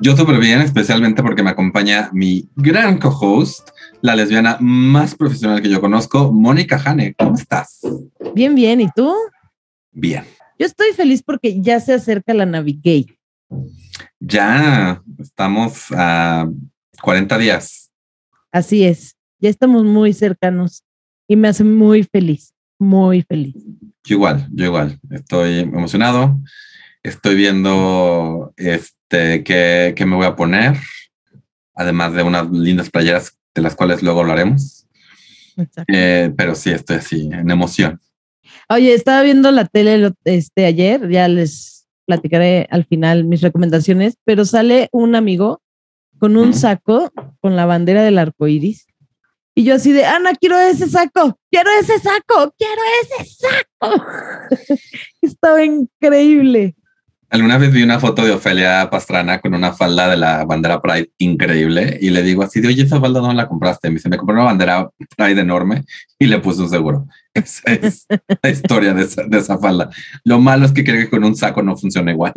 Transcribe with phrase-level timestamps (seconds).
[0.00, 5.68] Yo súper bien, especialmente porque me acompaña mi gran co-host, la lesbiana más profesional que
[5.68, 7.14] yo conozco, Mónica Hane.
[7.14, 7.80] ¿Cómo estás?
[8.34, 8.80] Bien, bien.
[8.80, 9.14] ¿Y tú?
[9.92, 10.24] Bien.
[10.58, 13.06] Yo estoy feliz porque ya se acerca la Navigay.
[14.18, 16.48] Ya estamos a
[17.00, 17.90] 40 días.
[18.50, 20.84] Así es, ya estamos muy cercanos
[21.28, 23.54] y me hace muy feliz, muy feliz.
[24.04, 24.98] Yo igual, yo igual.
[25.10, 26.38] Estoy emocionado.
[27.04, 30.76] Estoy viendo este, qué, qué me voy a poner,
[31.74, 34.86] además de unas lindas playeras de las cuales luego hablaremos.
[35.86, 38.00] Eh, pero sí, estoy así, en emoción.
[38.70, 44.46] Oye, estaba viendo la tele este, ayer, ya les platicaré al final mis recomendaciones, pero
[44.46, 45.60] sale un amigo
[46.18, 48.86] con un saco con la bandera del arco iris.
[49.54, 54.04] Y yo así de, Ana, quiero ese saco, quiero ese saco, quiero ese saco.
[55.22, 56.74] Estaba increíble.
[57.34, 61.10] Alguna vez vi una foto de Ofelia Pastrana con una falda de la bandera Pride
[61.18, 63.88] increíble y le digo así de, oye, esa falda no la compraste.
[63.88, 65.82] Me dice, me compré una bandera Pride enorme
[66.16, 67.08] y le puse un seguro.
[67.34, 68.06] Esa es
[68.40, 69.90] la historia de esa, de esa falda.
[70.22, 72.34] Lo malo es que creo que con un saco no funciona igual.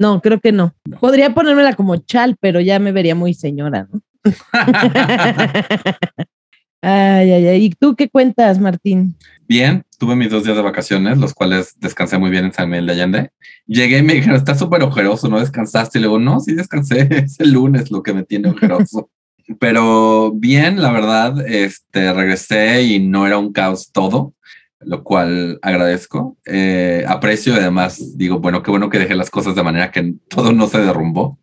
[0.00, 0.74] No, creo que no.
[0.98, 4.00] Podría ponérmela como chal, pero ya me vería muy señora, ¿no?
[6.82, 7.64] ay, ay, ay.
[7.66, 9.14] ¿Y tú qué cuentas, Martín?
[9.46, 12.86] Bien, tuve mis dos días de vacaciones, los cuales descansé muy bien en San Miguel
[12.86, 13.30] de Allende.
[13.66, 15.98] Llegué y me dijeron, estás súper ojeroso, ¿no descansaste?
[15.98, 19.08] Y luego, no, sí descansé, es el lunes lo que me tiene ojeroso.
[19.58, 24.34] Pero bien, la verdad, este, regresé y no era un caos todo,
[24.80, 26.36] lo cual agradezco.
[26.44, 30.16] Eh, aprecio y además digo, bueno, qué bueno que dejé las cosas de manera que
[30.28, 31.38] todo no se derrumbó.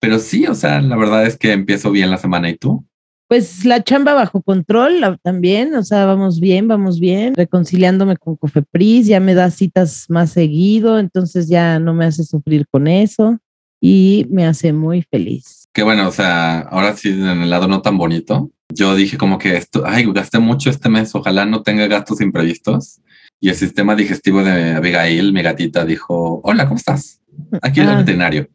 [0.00, 2.86] Pero sí, o sea, la verdad es que empiezo bien la semana y tú.
[3.28, 9.06] Pues la chamba bajo control también, o sea, vamos bien, vamos bien, reconciliándome con Cofepris,
[9.06, 13.38] ya me da citas más seguido, entonces ya no me hace sufrir con eso
[13.80, 15.68] y me hace muy feliz.
[15.72, 18.50] Qué bueno, o sea, ahora sí en el lado no tan bonito.
[18.72, 23.00] Yo dije como que esto, ay, gasté mucho este mes, ojalá no tenga gastos imprevistos.
[23.40, 27.20] Y el sistema digestivo de Abigail, mi gatita, dijo, hola, ¿cómo estás?
[27.60, 28.48] Aquí el veterinario.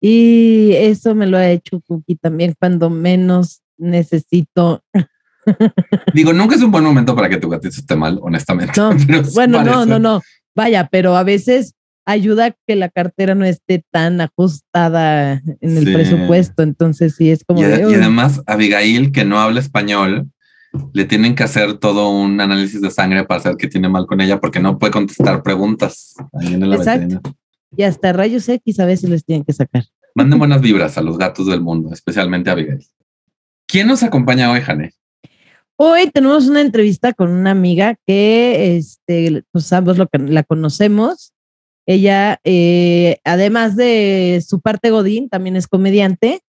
[0.00, 4.82] Y eso me lo ha hecho Cookie también cuando menos necesito.
[6.14, 8.72] Digo, nunca es un buen momento para que tu gatito esté mal, honestamente.
[8.76, 8.92] No,
[9.34, 10.22] bueno, no, no, no.
[10.54, 16.62] Vaya, pero a veces ayuda que la cartera no esté tan ajustada en el presupuesto.
[16.62, 17.60] Entonces, sí es como.
[17.60, 20.30] Y, y además, Abigail, que no habla español,
[20.92, 24.20] le tienen que hacer todo un análisis de sangre para saber qué tiene mal con
[24.20, 27.20] ella, porque no puede contestar preguntas ahí en el Exacto.
[27.76, 29.84] Y hasta rayos X a veces les tienen que sacar.
[30.14, 32.84] Manden buenas vibras a los gatos del mundo, especialmente a Abigail.
[33.72, 34.92] ¿Quién nos acompaña hoy, Jane?
[35.76, 41.32] Hoy tenemos una entrevista con una amiga que, este, pues ambos lo, la conocemos.
[41.86, 46.42] Ella, eh, además de su parte Godín, también es comediante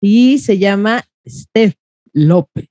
[0.00, 1.76] y se llama Steph
[2.12, 2.66] López.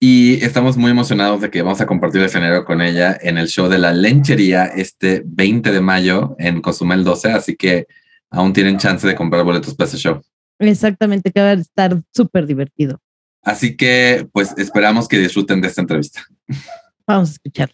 [0.00, 3.46] Y estamos muy emocionados de que vamos a compartir el escenario con ella en el
[3.46, 7.86] show de la lenchería este 20 de mayo en Cozumel 12, así que
[8.30, 10.20] aún tienen chance de comprar boletos para ese show.
[10.58, 13.00] Exactamente, que va a estar súper divertido.
[13.44, 16.22] Así que, pues, esperamos que disfruten de esta entrevista.
[17.06, 17.70] Vamos a escuchar.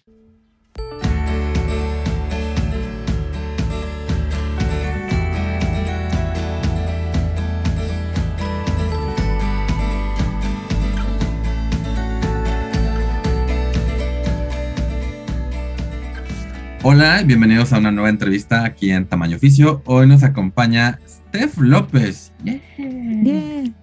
[16.82, 19.82] Hola, bienvenidos a una nueva entrevista aquí en Tamaño Oficio.
[19.84, 22.32] Hoy nos acompaña Steph López.
[22.42, 23.79] Yeah.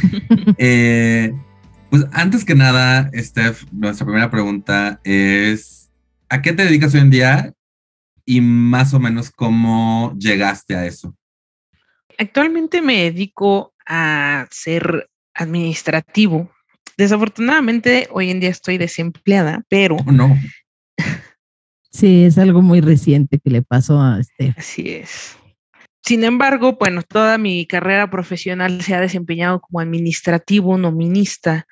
[0.58, 1.32] eh,
[1.90, 5.90] pues antes que nada, Steph, nuestra primera pregunta es,
[6.28, 7.54] ¿a qué te dedicas hoy en día
[8.24, 11.14] y más o menos cómo llegaste a eso?
[12.18, 16.50] Actualmente me dedico a ser administrativo.
[16.96, 19.96] Desafortunadamente, hoy en día estoy desempleada, pero...
[19.96, 20.36] Oh, no.
[21.90, 24.56] Sí, es algo muy reciente que le pasó a Steph.
[24.58, 25.36] Así es.
[26.08, 31.66] Sin embargo, bueno, toda mi carrera profesional se ha desempeñado como administrativo, nominista,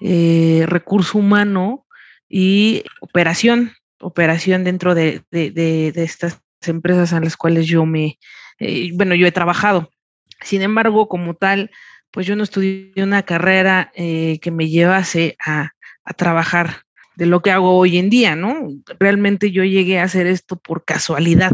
[0.00, 1.84] eh, recurso humano
[2.28, 8.20] y operación, operación dentro de, estas empresas en las cuales yo me,
[8.60, 9.90] eh, bueno, yo he trabajado.
[10.40, 11.72] Sin embargo, como tal,
[12.12, 15.72] pues yo no estudié una carrera eh, que me llevase a
[16.16, 16.84] trabajar
[17.16, 18.68] de lo que hago hoy en día, ¿no?
[19.00, 21.50] Realmente yo llegué a hacer esto por casualidad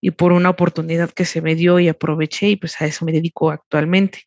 [0.00, 3.12] y por una oportunidad que se me dio y aproveché y pues a eso me
[3.12, 4.22] dedico actualmente.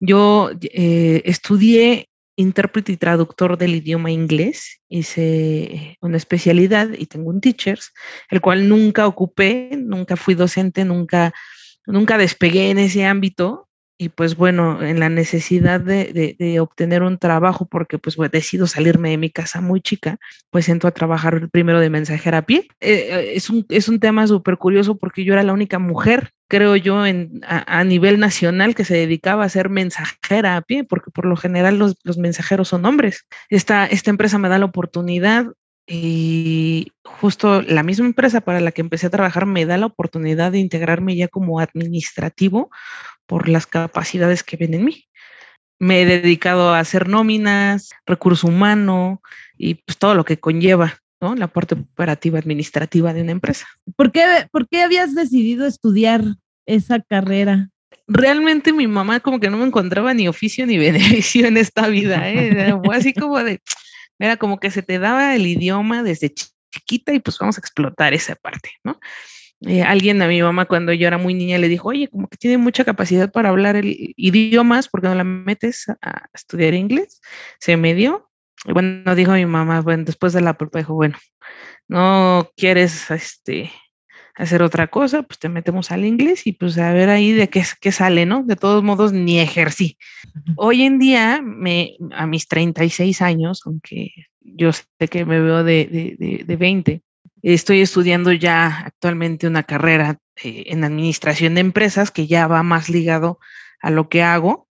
[0.00, 2.08] Yo eh, estudié
[2.38, 7.92] intérprete y traductor del idioma inglés, hice una especialidad y tengo un teachers,
[8.30, 11.34] el cual nunca ocupé, nunca fui docente, nunca,
[11.84, 13.67] nunca despegué en ese ámbito,
[14.00, 19.10] y pues bueno, en la necesidad de, de, obtener un trabajo, porque pues decido salirme
[19.10, 20.18] de mi casa muy chica,
[20.50, 22.68] pues entro a trabajar primero de mensajera a pie.
[22.80, 26.76] Eh, es, un, es un tema súper curioso porque yo era la única mujer, creo
[26.76, 31.24] yo, en, a, nivel nacional que se dedicaba a ser mensajera a pie, porque por
[31.24, 33.26] lo general los, los mensajeros son hombres.
[33.50, 35.46] Esta, esta empresa me da la oportunidad
[35.88, 40.52] y justo la misma empresa para la que empecé a trabajar me da la oportunidad
[40.52, 42.70] de integrarme ya como administrativo
[43.28, 45.04] por las capacidades que ven en mí.
[45.78, 49.22] Me he dedicado a hacer nóminas, recurso humano
[49.56, 51.36] y pues todo lo que conlleva ¿no?
[51.36, 53.66] la parte operativa administrativa de una empresa.
[53.94, 56.24] ¿Por qué, ¿Por qué habías decidido estudiar
[56.66, 57.68] esa carrera?
[58.08, 62.28] Realmente mi mamá como que no me encontraba ni oficio ni beneficio en esta vida,
[62.28, 62.74] ¿eh?
[62.82, 63.60] Fue así como de,
[64.18, 68.14] era como que se te daba el idioma desde chiquita y pues vamos a explotar
[68.14, 68.98] esa parte, ¿no?
[69.62, 72.36] Eh, alguien a mi mamá cuando yo era muy niña le dijo, oye, como que
[72.36, 77.20] tiene mucha capacidad para hablar el idiomas, porque no la metes a, estudiar inglés?
[77.58, 78.30] Se me dio.
[78.64, 81.16] Y bueno, dijo mi mamá, bueno, después de la prueba dijo, bueno,
[81.88, 83.70] no quieres este,
[84.34, 87.64] hacer otra cosa, pues te metemos al inglés y pues a ver ahí de qué,
[87.80, 88.44] qué sale, ¿no?
[88.44, 89.98] De todos modos, ni ejercí.
[90.56, 96.16] Hoy en día, me, a mis 36 años, aunque yo sé que me veo de,
[96.18, 97.02] de, de 20,
[97.42, 102.88] Estoy estudiando ya actualmente una carrera eh, en administración de empresas que ya va más
[102.88, 103.38] ligado
[103.80, 104.68] a lo que hago.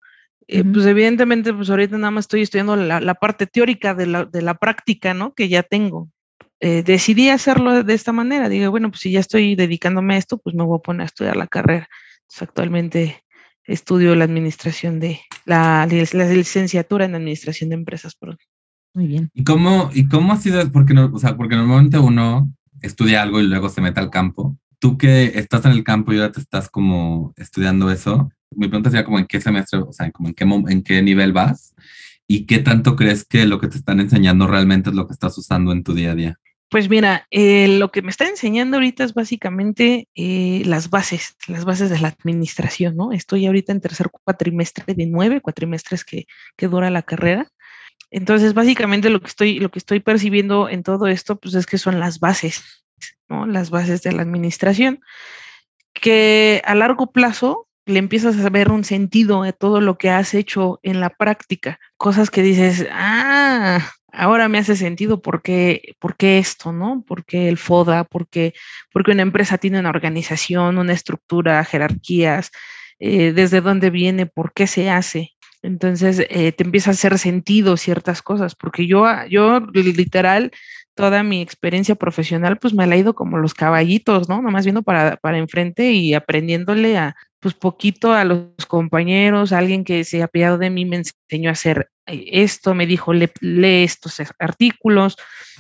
[0.48, 4.42] Eh, pues evidentemente, pues ahorita nada más estoy estudiando la, parte teórica de la, de
[4.42, 5.34] la, práctica, ¿no?
[5.34, 6.10] Que ya tengo.
[6.60, 8.50] Eh, decidí hacerlo de esta manera.
[8.50, 11.06] Digo, bueno, pues si ya estoy dedicándome a esto, pues me voy a poner a
[11.06, 11.88] estudiar la carrera.
[12.22, 13.24] Entonces, actualmente
[13.66, 18.38] estudio la administración de, la, la licenciatura en administración de empresas, perdón.
[18.94, 19.30] Muy bien.
[19.34, 20.72] ¿Y cómo, y cómo ha sido?
[20.72, 22.52] Porque, no, o sea, porque normalmente uno
[22.82, 24.58] estudia algo y luego se mete al campo.
[24.80, 28.90] Tú que estás en el campo y ahora te estás como estudiando eso, mi pregunta
[28.90, 31.74] sería como en qué semestre, o sea, como en qué, en qué nivel vas
[32.28, 35.38] y qué tanto crees que lo que te están enseñando realmente es lo que estás
[35.38, 36.40] usando en tu día a día.
[36.70, 41.66] Pues mira, eh, lo que me está enseñando ahorita es básicamente eh, las bases, las
[41.66, 43.12] bases de la administración, ¿no?
[43.12, 46.26] Estoy ahorita en tercer cuatrimestre de nueve cuatrimestres que,
[46.58, 47.48] que dura la carrera.
[48.14, 49.28] Entonces, básicamente lo que
[49.80, 52.86] estoy, percibiendo en todo esto, pues es que son las bases,
[53.28, 53.48] ¿no?
[53.48, 55.02] Las bases de la administración,
[55.94, 60.36] que a largo plazo le empiezas a ver un sentido a todo lo que has
[60.36, 63.80] hecho en la práctica, cosas que dices, ah,
[64.12, 67.04] ahora me hace sentido por qué, por qué esto, ¿no?
[67.08, 68.04] ¿Por qué el FODA?
[68.04, 68.54] ¿Por qué,
[68.92, 72.52] porque una empresa tiene una organización, una estructura, jerarquías?
[73.00, 74.28] Eh, ¿Desde dónde viene?
[74.28, 75.32] ¿Por qué se hace?
[75.64, 80.52] Entonces eh, te empieza a hacer sentido ciertas cosas, porque yo, ah, yo literal,
[80.94, 84.42] toda mi experiencia profesional, pues me la he ido como los caballitos, ¿no?
[84.42, 90.04] Nomás viendo para, para enfrente y aprendiéndole a, pues poquito a los compañeros, alguien que
[90.04, 93.84] se ha pillado de mí me enseñó a hacer eh, esto, me dijo, lee, lee
[93.84, 95.18] estos artículos,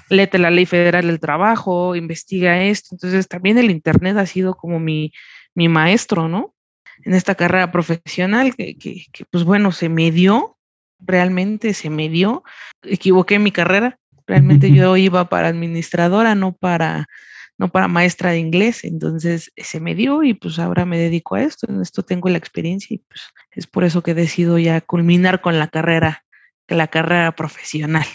[0.10, 2.89] léete la ley federal del trabajo, investiga esto.
[2.92, 5.13] Entonces también el Internet ha sido como mi,
[5.56, 6.52] mi maestro, ¿no?
[7.05, 10.57] En esta carrera profesional que, que, pues bueno, se me dio,
[11.00, 12.43] realmente se me dio,
[12.83, 17.07] equivoqué mi carrera, realmente yo iba para administradora, no para,
[17.57, 21.43] no para maestra de inglés, entonces se me dio y pues ahora me dedico a
[21.43, 25.41] esto, en esto tengo la experiencia y pues es por eso que decido ya culminar
[25.41, 26.24] con la carrera,
[26.67, 28.05] la carrera profesional.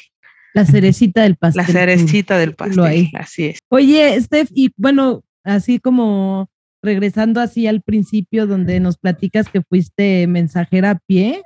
[0.54, 1.62] La cerecita del pastel.
[1.62, 3.58] La cerecita del pastel, así es.
[3.68, 6.50] Oye, Steph, y bueno, así como
[6.82, 11.42] regresando así al principio donde nos platicas que fuiste mensajera a pie,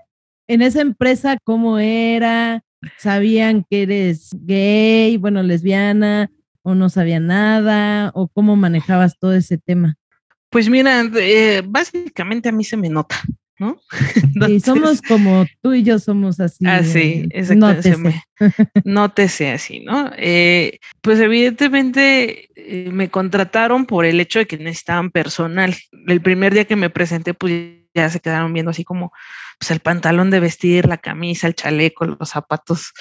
[0.49, 2.63] en esa empresa, ¿cómo era?
[2.99, 6.31] ¿Sabían que eres gay, bueno, lesbiana,
[6.63, 9.97] o no sabían nada, o cómo manejabas todo ese tema?
[10.51, 13.17] Pues mira, eh, básicamente a mí se me nota,
[13.63, 13.81] ¿no?
[14.51, 16.67] Y somos como tú y yo somos así.
[16.67, 18.23] Así, ah, exactamente.
[18.85, 19.53] Nótese.
[19.53, 20.11] así, ¿no?
[20.17, 25.75] Eh, pues evidentemente eh, me contrataron por el hecho de que necesitaban personal.
[26.09, 29.13] El primer día que me presenté, pues ya se quedaron viendo así como
[29.59, 32.93] pues el pantalón de vestir, la camisa, el chaleco, los zapatos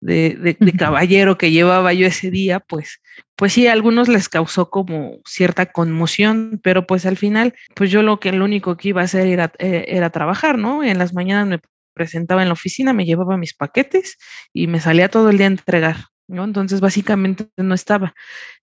[0.00, 3.00] de, caballero que llevaba yo ese día, pues,
[3.36, 8.02] pues sí, a algunos les causó como cierta conmoción, pero pues al final, pues yo
[8.02, 10.84] lo que lo único que iba a hacer era, eh, era trabajar, ¿no?
[10.84, 11.60] En las mañanas me
[11.94, 14.18] presentaba en la oficina, me llevaba mis paquetes
[14.52, 15.96] y me salía todo el día a entregar,
[16.28, 16.44] ¿no?
[16.44, 18.14] Entonces básicamente no estaba.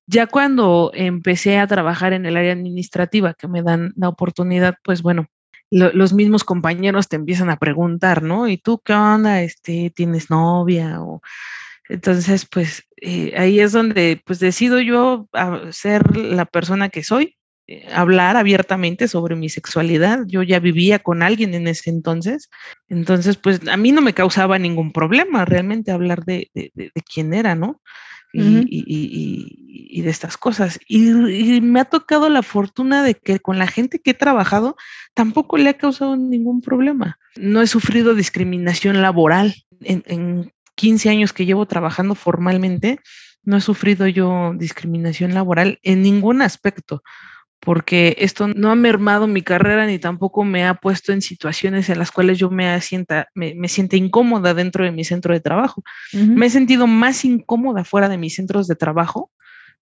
[0.08, 5.02] Ya cuando empecé a trabajar en el área administrativa, que me dan la oportunidad, pues
[5.02, 5.28] bueno,
[5.76, 8.48] los mismos compañeros te empiezan a preguntar, ¿no?
[8.48, 9.42] ¿Y tú qué onda?
[9.42, 11.02] Este, ¿Tienes novia?
[11.02, 11.22] O,
[11.90, 15.28] entonces, pues eh, ahí es donde pues decido yo
[15.72, 20.20] ser la persona que soy, eh, hablar abiertamente sobre mi sexualidad.
[20.28, 22.50] Yo ya vivía con alguien en ese entonces,
[22.90, 27.34] entonces pues a mí no me causaba ningún problema realmente hablar de, de, de quién
[27.34, 27.82] era, ¿no?
[28.36, 30.80] Y, de estas cosas.
[30.88, 34.76] Y, me ha tocado la fortuna de que con la gente que he trabajado
[35.14, 37.18] tampoco le ha causado ningún problema.
[37.36, 39.56] No he sufrido discriminación laboral.
[39.82, 43.00] En, en 15 años que llevo trabajando formalmente,
[43.44, 47.04] no he sufrido yo discriminación laboral en ningún aspecto
[47.60, 52.00] porque esto no ha mermado mi carrera ni tampoco me ha puesto en situaciones en
[52.00, 55.84] las cuales yo me sienta, me, siente incómoda dentro de mi centro de trabajo.
[56.14, 59.32] Me he sentido más incómoda fuera de mis centros de trabajo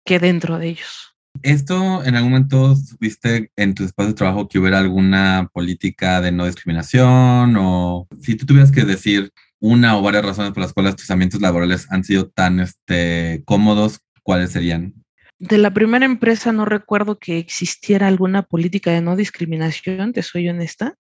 [0.06, 1.14] que dentro de ellos.
[1.44, 6.32] ¿Esto en algún momento supiste en tu espacio de trabajo que hubiera alguna política de
[6.32, 10.96] no discriminación o si tú tuvieras que decir una o varias razones por las cuales
[10.96, 14.94] tus ambientes laborales han sido tan este, cómodos, ¿cuáles serían?
[15.39, 20.50] De la primera empresa no recuerdo que existiera alguna política de no discriminación, te soy
[20.50, 20.96] honesta.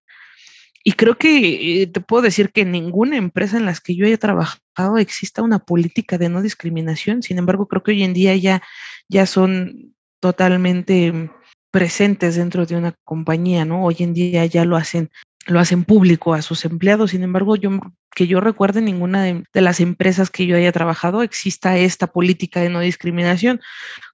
[0.83, 4.05] Y creo que eh, te puedo decir que en ninguna empresa en las que yo
[4.05, 7.23] haya trabajado exista una política de no discriminación.
[7.23, 8.61] Sin embargo, creo que hoy en día ya,
[9.09, 11.31] ya son totalmente
[11.71, 13.83] presentes dentro de una compañía, ¿no?
[13.83, 15.09] Hoy en día ya lo hacen
[15.47, 17.11] lo hacen público a sus empleados.
[17.11, 17.71] Sin embargo, yo
[18.17, 22.69] que yo recuerde ninguna de, las empresas que yo haya trabajado exista esta política de
[22.69, 23.61] no discriminación.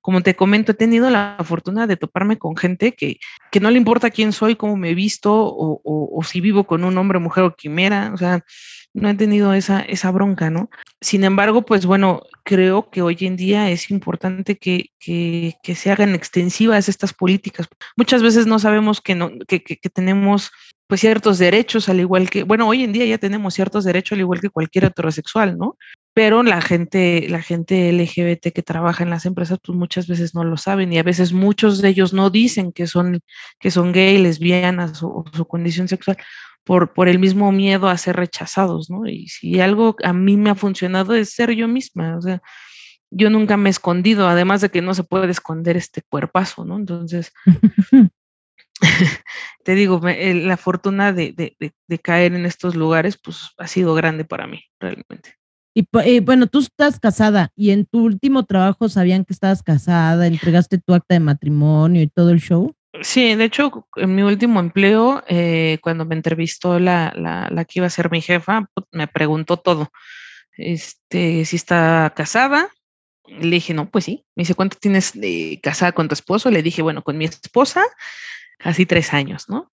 [0.01, 3.77] Como te comento, he tenido la fortuna de toparme con gente que, que no le
[3.77, 7.45] importa quién soy, cómo me he visto o, o, si vivo con un hombre, mujer
[7.45, 8.11] o quimera.
[8.13, 8.43] O sea,
[8.93, 10.69] no he tenido esa, esa bronca, ¿no?
[10.99, 15.91] Sin embargo, pues bueno, creo que hoy en día es importante que, que, que se
[15.91, 17.69] hagan extensivas estas políticas.
[17.95, 20.51] Muchas veces no sabemos que, no, que, que tenemos
[20.93, 24.19] pues ciertos derechos, al igual que, bueno, hoy en día ya tenemos ciertos derechos al
[24.19, 25.75] igual que cualquier heterosexual, ¿no?
[26.13, 30.43] Pero la gente, la gente LGBT que trabaja en las empresas, pues muchas veces no
[30.43, 33.21] lo saben y a veces muchos de ellos no dicen que son,
[33.59, 36.17] que son gay, lesbianas o, su condición sexual
[36.63, 39.07] por, por el mismo miedo a ser rechazados, ¿no?
[39.07, 42.39] Y si algo a mí me ha funcionado es ser yo misma, o sea,
[43.09, 46.77] yo nunca me he escondido, además de que no se puede esconder este cuerpazo, ¿no?
[46.77, 47.33] Entonces,
[49.63, 51.55] te digo, la fortuna de,
[52.01, 55.35] caer en estos lugares, pues ha sido grande para mí, realmente.
[55.75, 60.27] Y eh, bueno, tú estás casada y en tu último trabajo sabían que estabas casada,
[60.27, 62.75] entregaste tu acta de matrimonio y todo el show.
[63.01, 67.87] Sí, de hecho, en mi último empleo, eh, cuando me entrevistó la, la, que iba
[67.87, 69.89] a ser mi jefa, pues, me preguntó todo.
[70.57, 72.69] Este, si está casada.
[73.25, 74.25] Le dije, no, pues sí.
[74.35, 76.51] Me dice, ¿cuánto tienes de casada con tu esposo?
[76.51, 77.83] Le dije, bueno, con mi esposa
[78.57, 79.71] casi tres años, ¿no?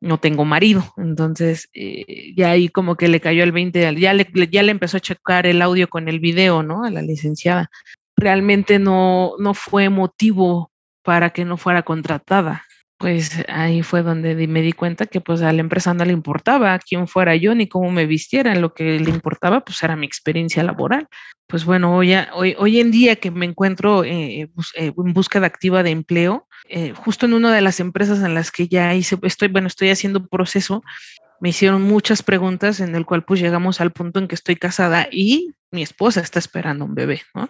[0.00, 4.28] No tengo marido, entonces eh, ya ahí como que le cayó el 20, ya le,
[4.50, 6.84] ya le empezó a checar el audio con el video, ¿no?
[6.84, 7.70] A la licenciada.
[8.16, 10.70] Realmente no, no fue motivo
[11.02, 12.64] para que no fuera contratada.
[12.98, 16.76] Pues ahí fue donde me di cuenta que pues a la empresa no le importaba
[16.80, 20.64] quién fuera yo ni cómo me vistiera, lo que le importaba pues era mi experiencia
[20.64, 21.06] laboral.
[21.46, 25.84] Pues bueno, hoy, hoy, hoy en día que me encuentro eh, eh, en búsqueda activa
[25.84, 29.46] de empleo, eh, justo en una de las empresas en las que ya hice, estoy,
[29.48, 30.82] bueno, estoy haciendo proceso,
[31.40, 35.08] me hicieron muchas preguntas en el cual pues llegamos al punto en que estoy casada
[35.10, 37.48] y mi esposa está esperando un bebé, ¿no?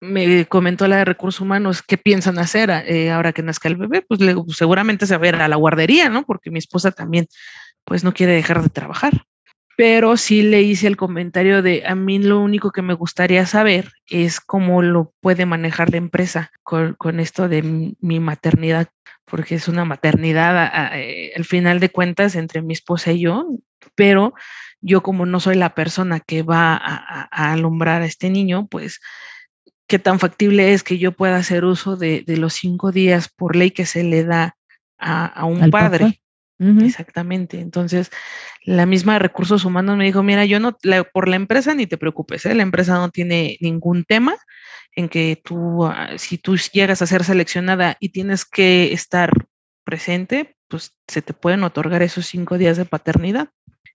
[0.00, 4.02] Me comentó la de recursos humanos qué piensan hacer eh, ahora que nazca el bebé,
[4.02, 6.24] pues le, seguramente se va a ver a la guardería, ¿no?
[6.24, 7.26] Porque mi esposa también
[7.84, 9.26] pues no quiere dejar de trabajar
[9.76, 13.92] pero sí le hice el comentario de a mí lo único que me gustaría saber
[14.06, 18.88] es cómo lo puede manejar la empresa con, esto de mi, maternidad,
[19.26, 23.46] porque es una maternidad eh, al final de cuentas entre mi esposa y yo,
[23.94, 24.32] pero
[24.80, 29.00] yo como no soy la persona que va a, alumbrar a este niño, pues
[29.86, 33.70] qué tan factible es que yo pueda hacer uso de, los cinco días por ley
[33.70, 34.56] que se le da
[34.98, 36.20] a, un padre.
[36.58, 37.60] Exactamente.
[37.60, 38.10] Entonces,
[38.64, 40.76] la misma de recursos humanos me dijo, mira, yo no,
[41.12, 42.54] por la empresa ni te preocupes, ¿eh?
[42.54, 44.34] la empresa no tiene ningún tema
[44.92, 49.30] en que tú, ah, si tú llegas a ser seleccionada y tienes que estar
[49.84, 53.50] presente, pues se te pueden otorgar esos cinco días de paternidad.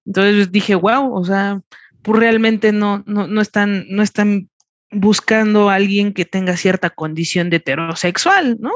[0.06, 1.62] Entonces dije, wow, o sea,
[2.04, 4.51] pues realmente no, no, no, están, no están
[4.92, 8.72] buscando a alguien que tenga cierta condición de heterosexual, ¿no?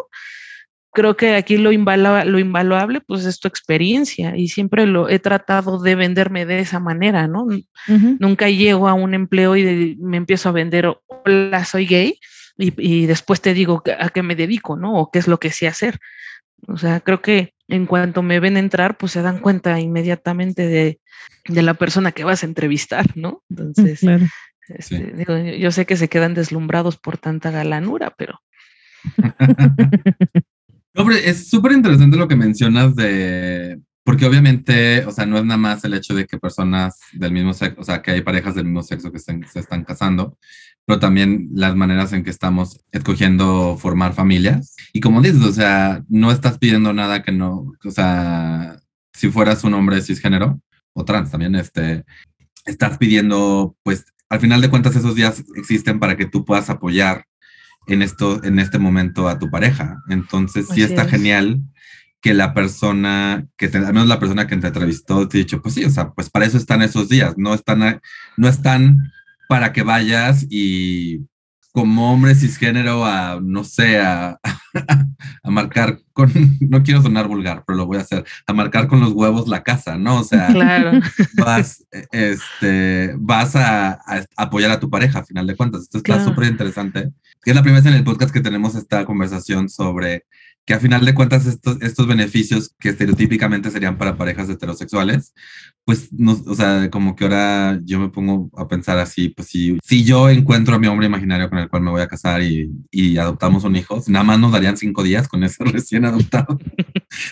[0.93, 5.81] Creo que aquí lo, lo invaluable pues es tu experiencia y siempre lo he tratado
[5.81, 7.47] de venderme de esa manera, ¿no?
[8.19, 12.19] Nunca llego a un empleo y me empiezo a vender, hola, soy gay,
[12.57, 14.93] y, y, después te digo a qué me dedico, ¿no?
[14.95, 15.99] O qué es lo que sé hacer.
[16.67, 20.99] O sea, creo que en cuanto me ven entrar, pues se dan cuenta inmediatamente de,
[21.47, 23.43] de la persona que vas a entrevistar, ¿no?
[23.49, 24.01] Entonces,
[24.69, 28.39] este, yo sé que se quedan deslumbrados por tanta galanura, pero...
[30.95, 35.57] Hombre, es súper interesante lo que mencionas de, porque obviamente, o sea, no es nada
[35.57, 38.65] más el hecho de que personas del mismo sexo, o sea, que hay parejas del
[38.65, 40.37] mismo sexo que se están casando,
[40.85, 44.75] pero también las maneras en que estamos escogiendo formar familias.
[44.93, 48.77] Y como dices, o sea, no estás pidiendo nada que no, o sea,
[49.11, 50.61] si fueras un hombre cisgénero
[50.93, 52.05] o trans también, este,
[52.65, 57.25] estás pidiendo, pues, al final de cuentas esos días existen para que tú puedas apoyar
[57.87, 60.01] en esto, en este momento a tu pareja.
[60.09, 61.61] Entonces, sí está genial
[62.21, 65.61] que la persona, que te, al menos la persona que te entrevistó te ha dicho,
[65.61, 68.01] pues sí, o sea, pues para eso están esos días, no están,
[68.35, 69.11] no están
[69.47, 71.27] para que vayas y
[71.75, 74.39] como hombre cisgénero a, no sé, a,
[75.43, 79.01] a, marcar con, no quiero sonar vulgar, pero lo voy a hacer, a marcar con
[79.01, 80.21] los huevos la casa, ¿no?
[80.21, 80.47] O sea,
[81.35, 83.99] vas, este, vas a,
[84.37, 85.81] apoyar a tu pareja, a final de cuentas.
[85.81, 87.11] Esto está súper interesante.
[87.43, 90.23] Es la primera vez en el podcast que tenemos esta conversación sobre
[90.65, 95.33] que a final de cuentas estos, estos beneficios que estereotípicamente serían para parejas heterosexuales,
[95.85, 99.77] pues, no, o sea, como que ahora yo me pongo a pensar así, pues si,
[99.83, 102.71] si yo encuentro a mi hombre imaginario con el cual me voy a casar y,
[102.89, 106.57] y adoptamos un hijo, nada más nos darían cinco días con ese recién adoptado.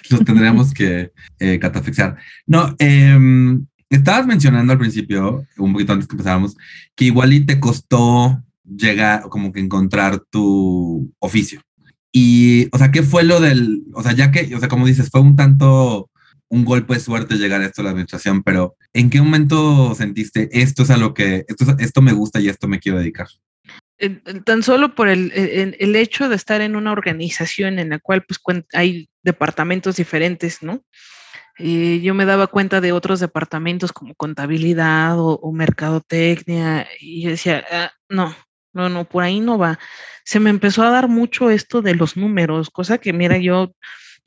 [0.10, 2.18] Los tendríamos que eh, catafixar.
[2.46, 6.56] No, em, estabas mencionando al principio, un poquito antes que empezáramos,
[6.96, 11.62] que igual y te costó llegar, como que encontrar tu oficio.
[12.16, 15.10] Y, o sea, ¿qué fue lo del, o sea, ya que, o sea, como dices,
[15.10, 16.12] fue un tanto
[16.48, 20.50] un golpe de suerte llegar a esto de la administración, pero ¿en qué momento sentiste
[20.52, 23.28] esto es a lo que, esto, esto me gusta y esto me quiero dedicar?
[24.46, 28.40] Tan solo por el, el, hecho de estar en una organización en la cual pues
[28.74, 30.84] hay departamentos diferentes, ¿no?
[31.58, 37.30] Eh, yo me daba cuenta de otros departamentos como contabilidad o, o mercadotecnia y yo
[37.32, 38.36] decía, ah, no,
[38.74, 39.80] no, no, por ahí no va.
[40.24, 43.76] Se me empezó a dar mucho esto de los números, cosa que, mira, yo,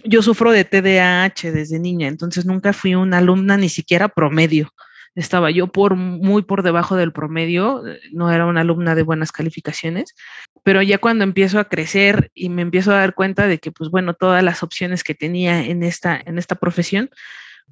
[0.04, 4.70] yo sufro de TDAH desde niña, entonces nunca fui una alumna ni siquiera promedio.
[5.14, 7.82] Estaba yo por muy por debajo del promedio,
[8.12, 10.14] no era una alumna de buenas calificaciones,
[10.62, 13.90] pero ya cuando empiezo a crecer y me empiezo a dar cuenta de que, pues
[13.90, 17.09] bueno, todas las opciones que tenía en esta, en esta profesión,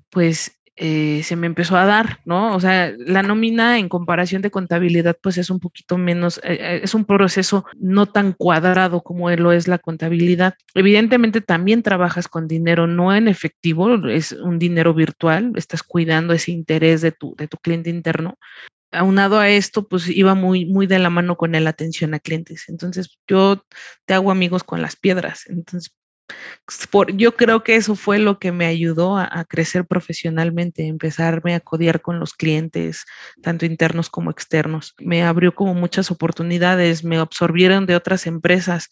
[0.08, 2.54] pues eh, se me empezó a dar, ¿no?
[2.56, 6.80] O sea, la nómina en comparación de contabilidad, pues es un poquito menos, eh, eh,
[6.82, 10.54] es un proceso no tan cuadrado como lo es la contabilidad.
[10.74, 16.50] Evidentemente también trabajas con dinero no en efectivo, es un dinero virtual, estás cuidando ese
[16.50, 18.36] interés de tu, de tu cliente interno,
[18.90, 22.68] aunado a esto, pues iba muy, muy de la mano con el atención a clientes.
[22.68, 23.64] Entonces, yo
[24.06, 25.44] te hago amigos con las piedras.
[25.48, 25.94] Entonces,
[26.90, 31.60] por, yo creo que eso fue lo que me ayudó a, crecer profesionalmente, empezarme a
[31.60, 33.04] codiar con los clientes,
[33.42, 34.94] tanto internos como externos.
[34.98, 38.90] Me abrió como muchas oportunidades, me absorbieron de otras empresas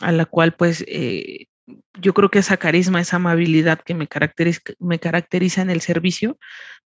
[0.00, 1.46] a la cual pues eh,
[1.98, 6.38] yo creo que esa carisma, esa amabilidad que me caracteriza, me caracteriza en el servicio,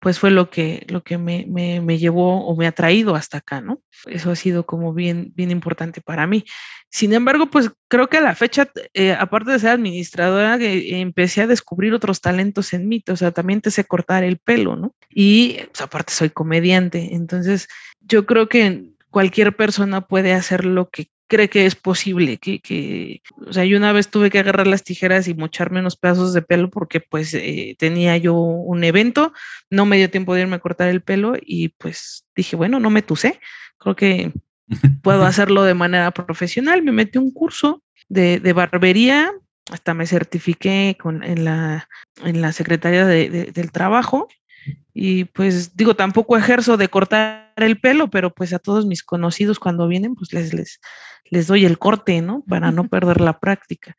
[0.00, 3.38] pues fue lo que, lo que me, me, me, llevó o me ha traído hasta
[3.38, 3.80] acá, ¿no?
[4.06, 6.44] Eso ha sido como bien, bien importante para mí.
[6.90, 11.42] Sin embargo, pues creo que a la fecha, eh, aparte de ser administradora, eh, empecé
[11.42, 14.94] a descubrir otros talentos en mí, o sea, también te sé cortar el pelo, ¿no?
[15.10, 17.68] Y pues, aparte soy comediante, entonces
[18.00, 23.20] yo creo que cualquier persona puede hacer lo que cree que es posible, que, que,
[23.44, 26.42] o sea, yo una vez tuve que agarrar las tijeras y mocharme unos pedazos de
[26.42, 29.32] pelo porque pues eh, tenía yo un evento,
[29.68, 32.88] no me dio tiempo de irme a cortar el pelo y pues dije, bueno, no
[32.88, 33.40] me tusé,
[33.78, 34.32] creo que
[35.02, 39.32] puedo hacerlo de manera profesional, me metí un curso de, de barbería,
[39.72, 41.88] hasta me certifiqué con, en, la,
[42.22, 44.28] en la Secretaría de, del Trabajo
[44.92, 49.58] y pues digo, tampoco ejerzo de cortar el pelo, pero pues a todos mis conocidos
[49.58, 50.80] cuando vienen, pues les, les,
[51.30, 52.44] les doy el corte, ¿no?
[52.48, 53.96] Para no perder la práctica.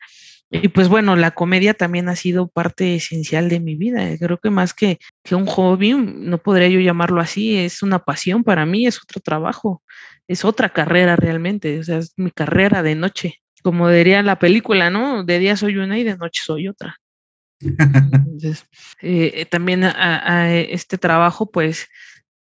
[0.50, 4.16] Y pues bueno, la comedia también ha sido parte esencial de mi vida.
[4.18, 8.44] Creo que más que, que un hobby, no podría yo llamarlo así, es una pasión
[8.44, 9.82] para mí, es otro trabajo,
[10.28, 13.42] es otra carrera realmente, o sea, es mi carrera de noche.
[13.62, 15.24] Como diría la película, ¿no?
[15.24, 16.96] De día soy una y de noche soy otra.
[17.60, 18.66] Entonces,
[19.02, 21.88] eh, también a, este trabajo, pues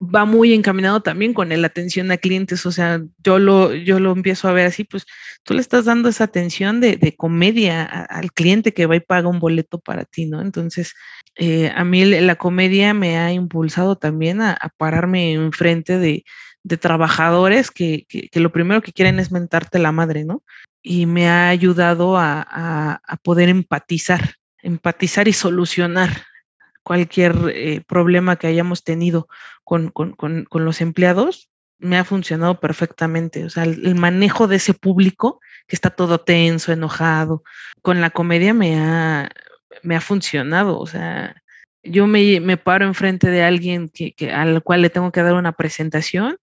[0.00, 4.12] va muy encaminado también con la atención a clientes, o sea, yo lo, yo lo
[4.12, 5.06] empiezo a ver así, pues
[5.42, 9.38] tú le estás dando esa atención de, comedia al cliente que va y paga un
[9.38, 10.42] boleto para ti, ¿no?
[10.42, 10.92] Entonces,
[11.36, 16.24] eh, a mí la comedia me ha impulsado también a, pararme enfrente de,
[16.62, 20.42] de trabajadores que, que, lo primero que quieren es mentarte la madre, ¿no?
[20.82, 24.34] Y me ha ayudado a, a poder empatizar,
[24.66, 26.10] empatizar y solucionar
[26.82, 29.28] cualquier eh, problema que hayamos tenido
[29.64, 29.92] con,
[30.52, 31.48] los empleados,
[31.78, 33.44] me ha funcionado perfectamente.
[33.44, 37.42] O sea, el, manejo de ese público que está todo tenso, enojado,
[37.82, 39.28] con la comedia me ha,
[39.82, 40.78] me ha funcionado.
[40.78, 41.42] O sea,
[41.82, 45.52] yo me, me paro enfrente de alguien que, al cual le tengo que dar una
[45.52, 46.38] presentación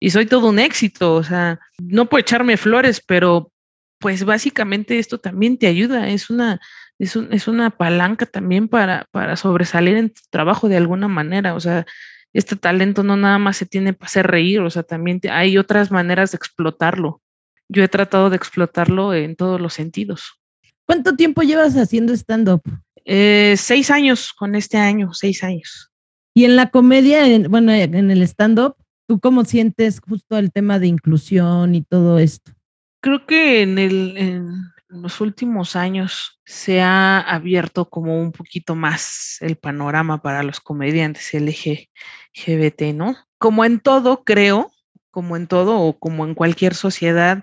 [0.00, 1.14] y soy todo un éxito.
[1.14, 3.52] O sea, no puedo echarme flores, pero
[3.98, 6.08] pues básicamente esto también te ayuda.
[6.08, 6.60] Es una,
[6.98, 11.54] es, es una palanca también para, para sobresalir en tu trabajo de alguna manera.
[11.54, 11.86] O sea,
[12.32, 15.90] este talento no nada más se tiene para hacer reír, o sea, también hay otras
[15.90, 17.22] maneras de explotarlo.
[17.68, 20.38] Yo he tratado de explotarlo en todos los sentidos.
[20.86, 22.62] ¿Cuánto tiempo llevas haciendo stand-up?
[23.04, 25.90] Eh, seis años con este año, seis años.
[26.34, 28.76] Y en la comedia, bueno, en el stand-up,
[29.08, 32.52] ¿tú cómo sientes justo el tema de inclusión y todo esto?
[33.00, 34.50] Creo que en el, en
[34.88, 41.34] los últimos años se ha abierto como un poquito más el panorama para los comediantes
[41.34, 43.16] LGBT, ¿no?
[43.38, 44.70] Como en todo, creo,
[45.10, 47.42] como en todo o como en cualquier sociedad,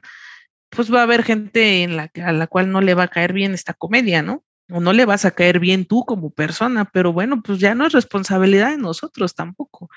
[0.69, 3.53] pues va a haber gente en a la cual no le va a caer bien
[3.53, 4.43] esta comedia, ¿no?
[4.69, 7.85] O no le vas a caer bien tú como persona, pero bueno, pues ya no
[7.85, 9.89] es responsabilidad de nosotros tampoco.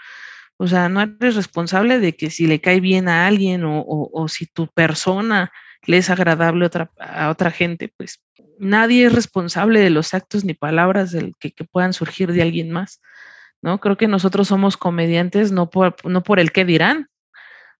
[0.58, 4.46] O sea, no eres responsable de que si le cae bien a alguien o si
[4.46, 5.52] tu persona
[5.86, 8.20] le es agradable otra, a otra gente, pues
[8.58, 12.70] nadie es responsable de los actos ni palabras del que, que, puedan surgir de alguien
[12.70, 13.00] más,
[13.62, 13.80] ¿no?
[13.80, 17.08] Creo que nosotros somos comediantes no por, no por el que dirán,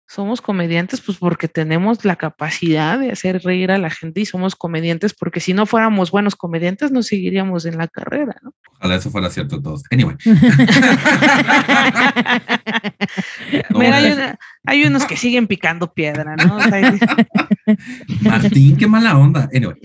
[0.09, 4.55] somos comediantes pues porque tenemos la capacidad de hacer reír a la gente y somos
[4.55, 8.53] comediantes porque si no fuéramos buenos comediantes no seguiríamos en la carrera, ¿no?
[8.79, 9.83] Ojalá eso fuera cierto todos.
[9.91, 10.15] Anyway.
[13.71, 14.15] Mira, hay,
[14.87, 16.59] unos que siguen picando piedra, ¿no?
[18.21, 19.49] Martín, qué mala onda.
[19.55, 19.77] Anyway.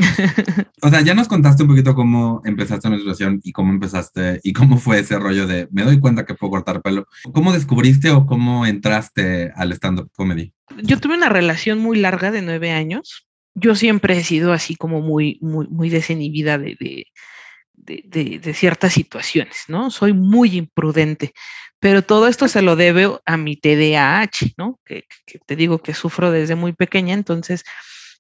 [0.82, 4.54] O sea, ya nos contaste un poquito cómo empezaste la situación y cómo empezaste y
[4.54, 7.06] cómo fue ese rollo de me doy cuenta que puedo cortar pelo.
[7.34, 10.54] ¿Cómo descubriste o cómo entraste al stand-up comedy?
[10.82, 13.28] Yo tuve una relación muy larga de nueve años.
[13.54, 19.66] Yo siempre he sido así como muy, muy, muy desinhibida de, de, de, ciertas situaciones,
[19.68, 19.92] ¿no?
[19.92, 21.34] Soy muy imprudente,
[21.82, 24.80] pero todo esto se lo debo a mi TDAH, ¿no?
[24.86, 25.06] Que,
[25.48, 27.64] te digo que sufro desde muy pequeña, entonces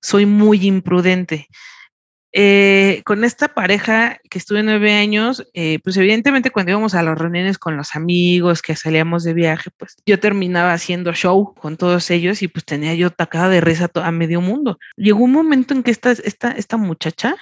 [0.01, 1.47] soy muy imprudente.
[2.33, 7.15] Eh, con esta pareja que estuve nueve años, eh, pues evidentemente cuando íbamos a las
[7.15, 12.09] reuniones con los amigos, que salíamos de viaje, pues yo terminaba haciendo show con todos
[12.09, 14.79] ellos y pues tenía yo atacada de risa a medio mundo.
[14.95, 17.35] Llegó un momento en que esta, esta, esta muchacha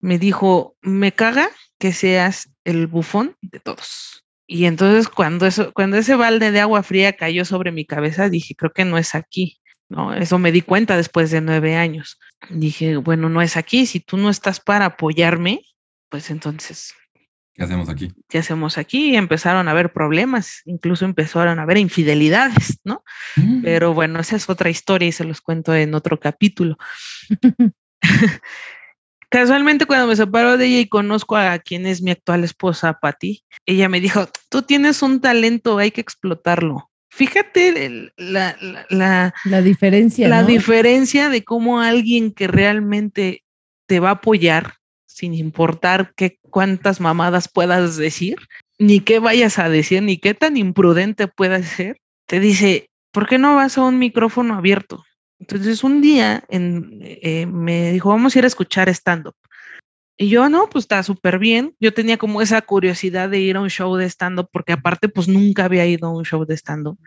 [0.00, 4.24] me dijo, me caga que seas el bufón de todos.
[4.52, 8.56] Y entonces cuando, eso, cuando ese balde de agua fría cayó sobre mi cabeza, dije,
[8.56, 9.60] creo que no es aquí.
[9.88, 10.12] ¿no?
[10.12, 12.18] Eso me di cuenta después de nueve años.
[12.48, 15.62] Dije, bueno, no es aquí, si tú no estás para apoyarme,
[16.08, 16.94] pues entonces...
[17.54, 18.12] ¿Qué hacemos aquí?
[18.28, 19.12] ¿Qué hacemos aquí?
[19.12, 23.04] Y empezaron a haber problemas, incluso empezaron a haber infidelidades, ¿no?
[23.36, 23.62] Mm.
[23.62, 26.76] Pero bueno, esa es otra historia y se los cuento en otro capítulo.
[29.30, 33.44] Casualmente cuando me separo de ella y conozco a quien es mi actual esposa, Patti,
[33.64, 36.90] ella me dijo, tú tienes un talento, hay que explotarlo.
[37.12, 38.56] Fíjate la,
[38.88, 40.28] la, diferencia.
[40.28, 43.44] La diferencia de cómo alguien que realmente
[43.86, 44.74] te va a apoyar,
[45.06, 48.36] sin importar qué cuántas mamadas puedas decir,
[48.78, 53.38] ni qué vayas a decir, ni qué tan imprudente puedas ser, te dice, ¿por qué
[53.38, 55.04] no vas a un micrófono abierto?
[55.40, 59.34] Entonces un día eh, me dijo, vamos a ir a escuchar stand-up.
[60.18, 61.74] Y yo, no, pues está súper bien.
[61.80, 65.28] Yo tenía como esa curiosidad de ir a un show de stand-up, porque aparte, pues
[65.28, 66.98] nunca había ido a un show de stand-up.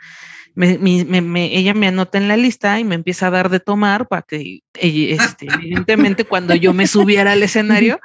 [0.56, 4.62] ella me anota en la lista y me empieza a dar de tomar para que,
[4.74, 8.00] este, evidentemente, cuando yo me subiera al escenario,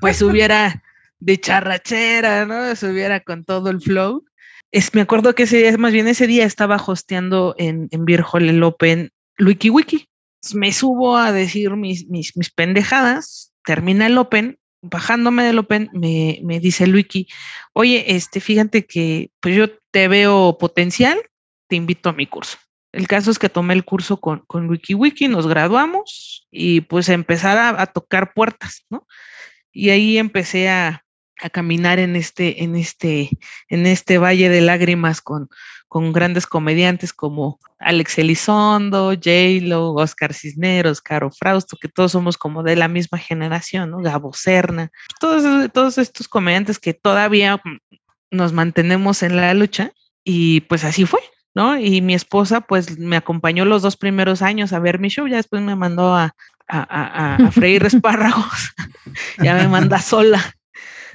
[0.00, 0.82] pues subiera
[1.20, 2.74] de charrachera, ¿no?
[2.74, 4.24] Subiera con todo el flow.
[4.72, 8.62] Es, me acuerdo que ese más bien ese día estaba hosteando en, en Beer el
[8.64, 9.12] Open
[9.46, 10.06] Wiki Wiki.
[10.54, 16.40] Me subo a decir mis, mis, mis pendejadas termina el Open, bajándome del Open, me,
[16.42, 17.28] me dice Luiki,
[17.72, 21.18] oye, este, fíjate que pues yo te veo potencial,
[21.68, 22.58] te invito a mi curso.
[22.92, 27.76] El caso es que tomé el curso con, con WikiWiki, nos graduamos y pues empezar
[27.78, 29.06] a, tocar puertas, ¿no?
[29.70, 31.04] Y ahí empecé a,
[31.40, 33.30] a caminar en este, en este,
[33.68, 35.48] en este valle de lágrimas con,
[35.90, 42.62] con grandes comediantes como Alex Elizondo, J-Lo, Oscar Cisneros, Caro Frausto, que todos somos como
[42.62, 43.98] de la misma generación, ¿no?
[43.98, 47.60] Gabo Serna, todos, todos estos comediantes que todavía
[48.30, 49.90] nos mantenemos en la lucha
[50.22, 51.22] y pues así fue,
[51.56, 51.76] ¿no?
[51.76, 55.38] Y mi esposa pues me acompañó los dos primeros años a ver mi show, ya
[55.38, 56.36] después me mandó a,
[56.68, 58.74] a, a, freír espárragos,
[59.42, 60.54] ya me manda sola,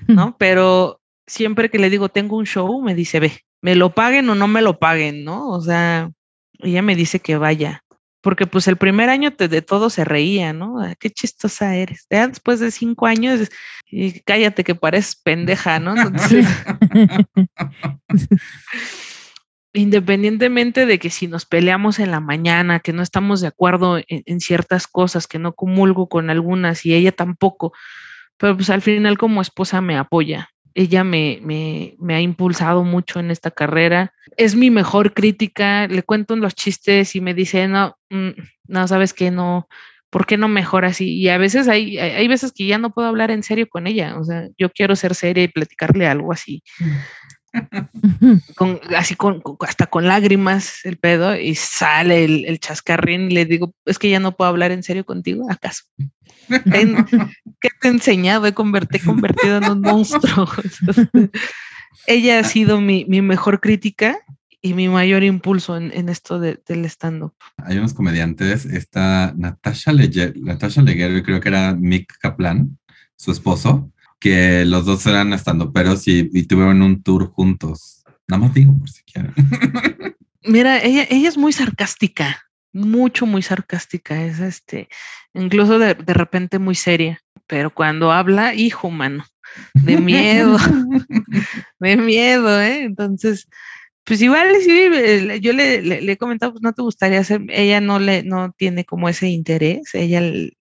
[0.05, 0.35] ¿no?
[0.38, 4.35] Pero siempre que le digo tengo un show, me dice, ve, me lo paguen o
[4.35, 5.49] no me lo paguen, ¿no?
[5.49, 6.11] O sea,
[6.59, 7.83] ella me dice que vaya,
[8.21, 10.81] porque pues el primer año de todo se reía, ¿no?
[10.81, 12.07] Ah, qué chistosa eres.
[12.09, 13.49] Ya después de cinco años,
[13.85, 15.95] y cállate que pareces pendeja, ¿no?
[19.75, 24.39] independientemente de que si nos peleamos en la mañana, que no estamos de acuerdo en,
[24.39, 27.73] ciertas cosas, que no comulgo con algunas y ella tampoco,
[28.38, 30.49] pero pues al final como esposa me apoya.
[30.75, 34.13] Ella me, me, me ha impulsado mucho en esta carrera.
[34.38, 35.88] Es mi mejor crítica.
[35.88, 38.29] Le cuento los chistes y me dice, no, mm,
[38.67, 39.67] no, sabes que no,
[40.11, 41.17] ¿por qué no mejor así?
[41.17, 44.19] Y a veces hay, hay veces que ya no puedo hablar en serio con ella.
[44.19, 46.61] O sea, yo quiero ser seria y platicarle algo así.
[46.79, 46.85] Mm
[48.55, 53.73] con, así con, hasta con lágrimas el pedo y sale el, chascarrín y le digo,
[53.85, 55.83] es que ya no puedo hablar en serio contigo, ¿acaso?
[56.47, 58.45] ¿Qué te he enseñado?
[58.45, 60.47] He convertido, convertido en un monstruo.
[62.07, 64.17] ella ha sido mi, mejor crítica
[64.61, 67.33] y mi mayor impulso en, esto del stand-up.
[67.57, 69.91] Hay unos comediantes, está Natasha,
[70.35, 72.77] Natasha Leguero, creo que era Mick Kaplan,
[73.15, 73.91] su esposo,
[74.25, 78.03] que los dos eran estando peros y, tuvieron un tour juntos.
[78.27, 79.31] Nada más digo por si quieren.
[80.43, 84.25] Mira, ella, ella es muy sarcástica, mucho, muy sarcástica.
[84.25, 84.89] Es este,
[85.35, 89.25] incluso de, de repente muy seria, pero cuando habla, hijo humano,
[89.75, 90.57] de miedo,
[91.79, 92.81] de miedo, ¿eh?
[92.81, 93.47] Entonces,
[94.05, 97.99] pues igual sí, yo le, le, he comentado, pues no te gustaría hacer, ella no
[97.99, 100.19] le, no tiene como ese interés, ella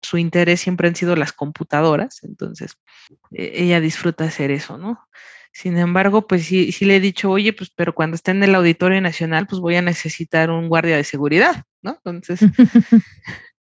[0.05, 2.79] su interés siempre han sido las computadoras, entonces
[3.33, 5.01] e, ella disfruta hacer eso, ¿no?
[5.53, 8.55] Sin embargo, pues sí, sí le he dicho, oye, pues pero cuando esté en el
[8.55, 11.93] Auditorio Nacional, pues voy a necesitar un guardia de seguridad, ¿no?
[12.05, 12.41] Entonces,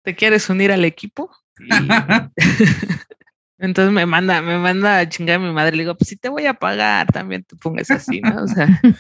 [0.03, 1.31] ¿te quieres unir al equipo?
[3.59, 5.77] Entonces me manda, me manda a chingar a mi madre.
[5.77, 8.43] Le digo, pues si te voy a pagar, también te pongas así, ¿no?
[8.43, 8.81] O sea.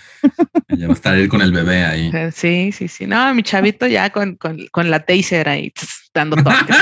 [0.76, 2.10] Ya va a estar él con el bebé ahí.
[2.32, 3.06] Sí, sí, sí.
[3.06, 5.72] No, mi chavito ya con, con, con la taser ahí,
[6.12, 6.76] dando toques.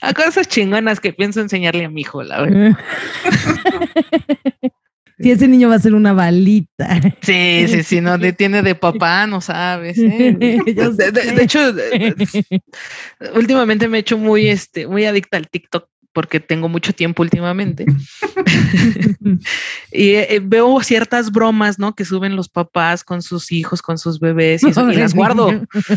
[0.00, 2.78] a cosas chingonas que pienso enseñarle a mi hijo, la verdad.
[5.18, 7.00] Si ese niño va a ser una balita.
[7.22, 9.98] Sí, sí, sí, no tiene de papá, no sabes.
[9.98, 10.36] ¿eh?
[10.38, 11.74] De, hecho,
[13.34, 17.84] últimamente me he hecho muy, este, muy adicta al TikTok porque tengo mucho tiempo últimamente.
[19.92, 21.94] y eh, veo ciertas bromas, ¿no?
[21.94, 25.50] Que suben los papás con sus hijos, con sus bebés, y, y las guardo,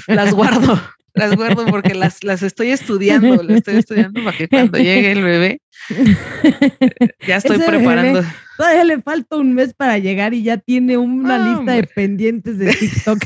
[0.07, 0.81] las guardo,
[1.13, 5.23] las guardo porque las, las estoy estudiando, las estoy estudiando para que cuando llegue el
[5.23, 5.61] bebé,
[7.27, 8.25] ya estoy preparando.
[8.59, 12.73] Todavía le falta un mes para llegar y ya tiene una lista de pendientes de
[12.75, 13.17] TikTok.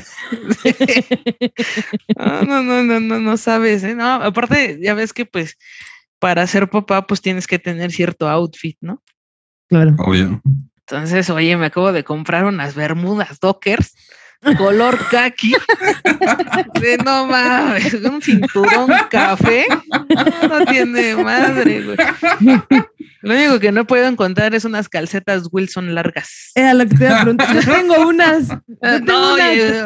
[2.16, 3.96] no, no, no, no, no, no sabes, ¿eh?
[3.96, 5.58] No, aparte, ya ves que pues
[6.20, 9.02] para ser papá, pues tienes que tener cierto outfit, ¿no?
[9.70, 9.96] Claro.
[9.98, 10.40] Obvio.
[10.82, 13.96] Entonces, oye, me acabo de comprar unas bermudas dockers
[14.58, 15.54] color kaki.
[16.82, 19.66] De no mames, un cinturón café.
[20.50, 21.98] No, tiene madre, güey.
[23.22, 26.52] Lo único que no puedo encontrar es unas calcetas Wilson largas.
[26.56, 27.54] Era lo que te iba a preguntar.
[27.56, 28.48] Yo tengo unas.
[29.04, 29.84] no, Oye,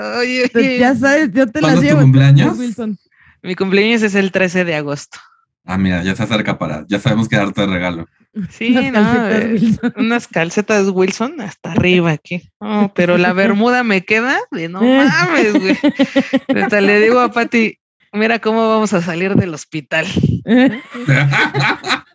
[0.56, 2.00] oye, Ya sabes, yo te las llevo.
[2.00, 2.58] tu cumpleaños?
[2.58, 2.98] Wilson.
[3.44, 5.20] Mi cumpleaños es el 13 de agosto.
[5.68, 8.08] Ah, mira, ya se acerca para, ya sabemos qué darte de regalo.
[8.50, 9.94] Sí, unas, calcetas eh, Wilson.
[9.98, 12.50] unas calcetas Wilson hasta arriba aquí.
[12.62, 15.78] No, pero la bermuda me queda de no mames, güey.
[16.64, 17.80] Hasta le digo a Pati,
[18.14, 20.08] mira cómo vamos a salir del hospital.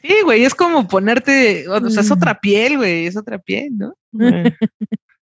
[0.00, 3.94] Sí, güey, es como ponerte, o sea, es otra piel, güey, es otra piel, ¿no?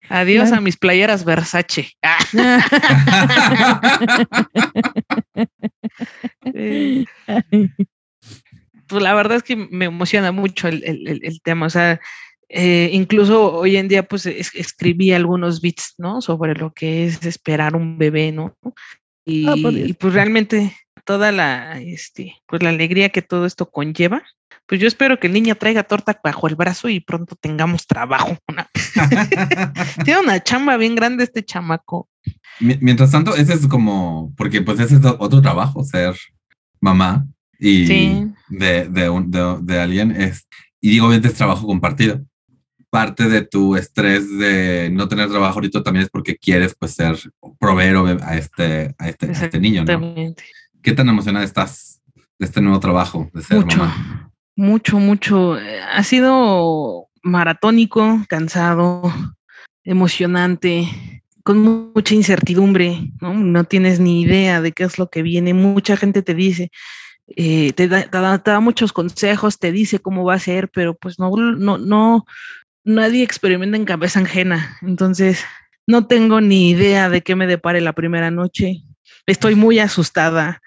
[0.08, 1.88] Adiós a mis playeras Versace.
[8.88, 12.00] Pues la verdad es que me emociona mucho el, tema, o sea,
[12.48, 16.20] eh, incluso hoy en día pues escribí algunos bits, ¿no?
[16.20, 18.56] Sobre lo que es esperar un bebé, ¿no?
[19.24, 24.22] Y, ah, y pues realmente toda la, este, pues la alegría que todo esto conlleva,
[24.66, 28.37] pues yo espero que el niño traiga torta bajo el brazo y pronto tengamos trabajo.
[30.04, 32.09] Tiene una chamba bien grande este chamaco.
[32.60, 36.14] Mientras tanto, ese es como, porque pues ese es otro trabajo, ser
[36.80, 37.26] mamá.
[37.58, 38.26] y Sí.
[38.48, 40.10] de, de, un- de- de alguien.
[40.10, 40.46] Es,
[40.80, 42.20] y digo, obviamente es trabajo compartido.
[42.90, 47.16] Parte de tu estrés de no tener trabajo ahorita también es porque quieres pues ser
[47.58, 50.34] proveer a este, a este, a este niño, ¿no?
[50.82, 52.00] ¿Qué tan emocionada estás
[52.38, 54.30] de este nuevo trabajo, de ser Mucho, mamá?
[54.54, 55.56] mucho, mucho.
[55.94, 59.02] Ha sido maratónico, cansado,
[59.82, 63.32] emocionante, con mu- mucha incertidumbre, ¿no?
[63.32, 65.54] No tienes ni idea de qué es lo que viene.
[65.54, 66.72] Mucha gente te dice,
[67.37, 70.68] eh, te, da, te da- te da muchos consejos, te dice cómo va a ser,
[70.68, 72.24] pero pues no, no, no,
[72.85, 74.76] nadie experimenta en cabeza ajena.
[74.82, 75.44] Entonces,
[75.87, 78.82] no tengo ni idea de qué me depare la primera noche.
[79.24, 80.61] Estoy muy asustada.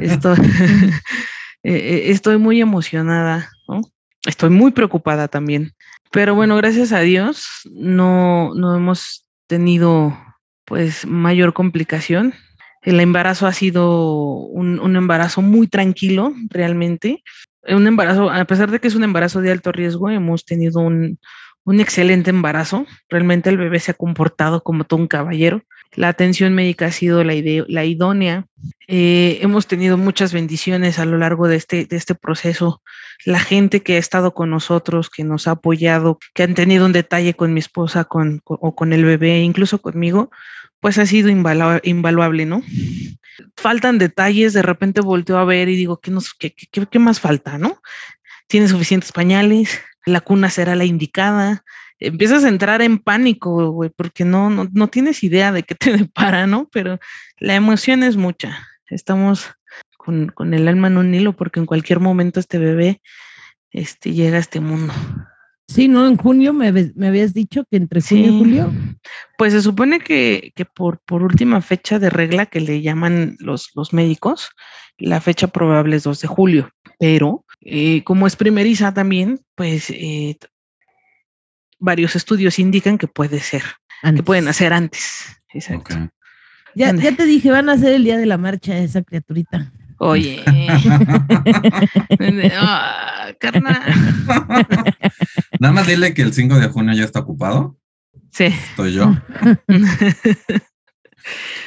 [0.00, 0.38] Estoy,
[1.62, 3.82] eh, eh, estoy muy emocionada, ¿no?
[4.24, 5.72] Estoy muy preocupada también.
[6.10, 10.16] Pero bueno, gracias a Dios no, no hemos tenido
[10.64, 12.34] pues mayor complicación.
[12.82, 17.22] El embarazo ha sido un, un embarazo muy tranquilo, realmente.
[17.68, 21.18] Un embarazo, a pesar de que es un embarazo de alto riesgo, hemos tenido un,
[21.64, 22.86] un excelente embarazo.
[23.08, 25.62] Realmente el bebé se ha comportado como todo un caballero.
[25.94, 28.46] La atención médica ha sido la, idónea.
[28.88, 32.82] Eh, hemos tenido muchas bendiciones a lo largo de este, de este proceso.
[33.26, 36.92] La gente que ha estado con nosotros, que nos ha apoyado, que han tenido un
[36.92, 40.30] detalle con mi esposa con, o con el bebé, incluso conmigo,
[40.80, 42.62] pues ha sido invalua- invaluable, ¿no?
[43.56, 46.98] Faltan detalles, de repente volteo a ver y digo, ¿qué, nos, qué, qué- qué- qué
[46.98, 47.80] más falta, no?
[48.48, 51.64] Tiene suficientes pañales, la cuna será la indicada,
[52.06, 55.92] empiezas a entrar en pánico, güey, porque no, no, no tienes idea de qué te
[55.96, 56.68] depara, ¿no?
[56.72, 56.98] Pero
[57.38, 58.68] la emoción es mucha.
[58.88, 59.50] Estamos
[59.96, 63.00] con, con el alma en un hilo porque en cualquier momento este bebé
[63.70, 64.92] este, llega a este mundo.
[65.68, 66.06] Sí, ¿no?
[66.06, 68.72] En junio me, me habías dicho que entre junio y julio.
[69.38, 73.70] Pues se supone que, que por, por última fecha de regla que le llaman los,
[73.74, 74.50] los médicos,
[74.98, 80.36] la fecha probable es 2 de julio, pero eh, como es primeriza también, pues eh,
[81.82, 83.62] varios estudios indican que puede ser,
[84.02, 85.36] que pueden hacer antes.
[85.52, 85.94] Exacto.
[86.74, 89.70] Ya, ya te dije, van a hacer el día de la marcha esa criaturita.
[89.98, 90.42] Oye,
[92.56, 93.82] ah, carnal.
[95.60, 97.76] Nada más dile que el 5 de junio ya está ocupado.
[98.30, 98.44] Sí.
[98.44, 99.14] Estoy yo.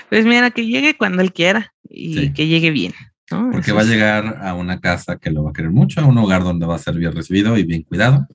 [0.09, 2.33] Pues mira, que llegue cuando él quiera y Sí.
[2.33, 2.93] que llegue bien.
[3.31, 3.51] ¿no?
[3.51, 6.05] Porque Eso va a llegar a una casa que lo va a querer mucho, a
[6.05, 8.27] un hogar donde va a ser bien recibido y bien cuidado.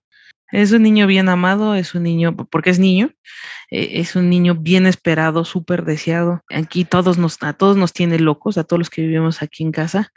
[0.52, 3.10] Es un niño bien amado, es un niño, porque es niño,
[3.70, 6.42] eh, es un niño bien esperado, súper deseado.
[6.50, 9.72] Aquí todos nos, a todos nos tiene locos, a todos los que vivimos aquí en
[9.72, 10.12] casa,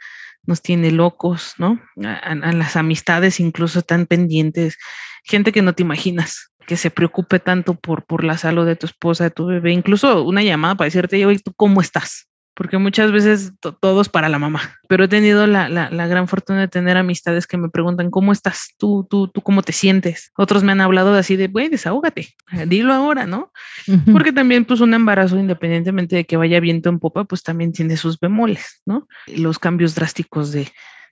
[0.46, 1.80] nos tiene locos, ¿no?
[2.02, 4.76] A las amistades incluso están pendientes,
[5.24, 8.86] gente que no te imaginas que se preocupe tanto por, por la salud de tu
[8.86, 12.28] esposa, de tu bebé, incluso una llamada para decirte, oye, ¿tú cómo estás?
[12.56, 16.06] Porque muchas veces to- todo es para la mamá, pero he tenido la, la, la
[16.06, 18.74] gran fortuna de tener amistades que me preguntan, ¿cómo estás?
[18.78, 20.30] ¿Tú, tú, tú cómo te sientes?
[20.36, 22.28] Otros me han hablado de así de, güey, desahógate,
[22.66, 23.50] dilo ahora, ¿no?
[24.12, 27.96] Porque también, pues, un embarazo, independientemente de que vaya viento en popa, pues también tiene
[27.96, 29.08] sus bemoles, ¿no?
[29.26, 30.68] Los cambios drásticos de,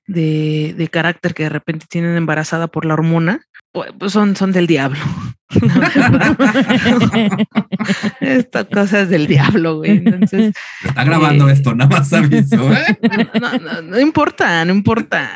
[0.06, 4.52] de, de carácter que de repente tienen embarazada por la hormona, pues pues, son, son
[4.52, 5.00] del diablo.
[8.20, 9.90] Estas cosas del diablo, güey.
[9.92, 10.54] Entonces,
[10.84, 11.52] Está grabando Eh.
[11.52, 12.72] esto, nada más aviso.
[12.72, 12.98] ¿eh?
[13.40, 15.30] no, no, no importa, no importa.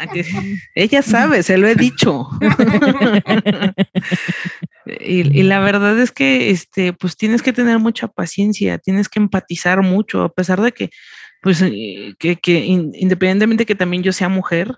[0.75, 2.29] ella sabe, se lo he dicho.
[5.01, 9.18] y, y la verdad es que, este, pues tienes que tener mucha paciencia, tienes que
[9.18, 10.90] empatizar mucho, a pesar de que,
[11.42, 14.72] pues, eh, que, que in- independientemente que también yo sea mujer,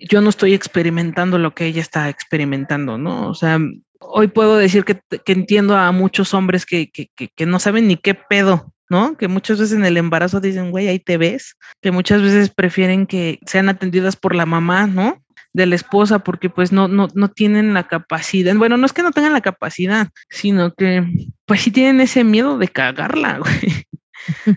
[0.00, 3.28] yo no estoy experimentando lo que ella está experimentando, ¿no?
[3.28, 3.58] O sea,
[4.00, 8.72] hoy puedo decir que, entiendo a muchos hombres que, que no saben ni qué pedo,
[8.88, 9.16] ¿no?
[9.16, 13.06] Que muchas veces en el embarazo dicen, güey, ahí te ves, que muchas veces prefieren
[13.06, 15.22] que sean atendidas por la mamá, ¿no?
[15.52, 19.02] de la esposa porque pues no, no, no tienen la capacidad, bueno, no es que
[19.02, 21.04] no tengan la capacidad, sino que
[21.46, 23.84] pues sí tienen ese miedo de cagarla, güey.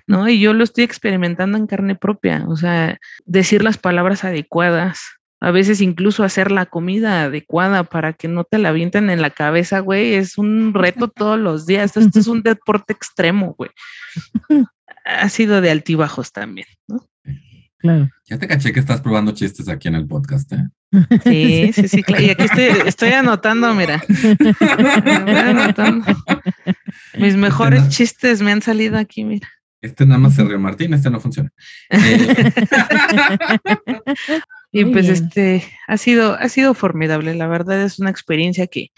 [0.05, 0.27] ¿No?
[0.27, 4.99] Y yo lo estoy experimentando en carne propia, o sea, decir las palabras adecuadas,
[5.41, 9.31] a veces incluso hacer la comida adecuada para que no te la avienten en la
[9.31, 11.97] cabeza, güey, es un reto todos los días.
[11.97, 13.71] Esto es un deporte extremo, güey.
[15.03, 17.03] Ha sido de altibajos también, ¿no?
[17.79, 18.07] Claro.
[18.29, 20.67] Ya te caché que estás probando chistes aquí en el podcast, ¿eh?
[21.23, 22.23] Sí, sí, sí, claro.
[22.23, 23.95] Y aquí estoy, estoy anotando, mira.
[24.07, 26.05] Estoy anotando.
[27.17, 29.49] Mis mejores chistes me han salido aquí, mira.
[29.81, 31.51] Este nada más se rió Martín, este no funciona.
[31.89, 32.51] Eh,
[34.73, 35.15] Y Muy pues bien.
[35.25, 37.35] este ha sido, ha sido formidable.
[37.35, 38.91] La verdad es una experiencia que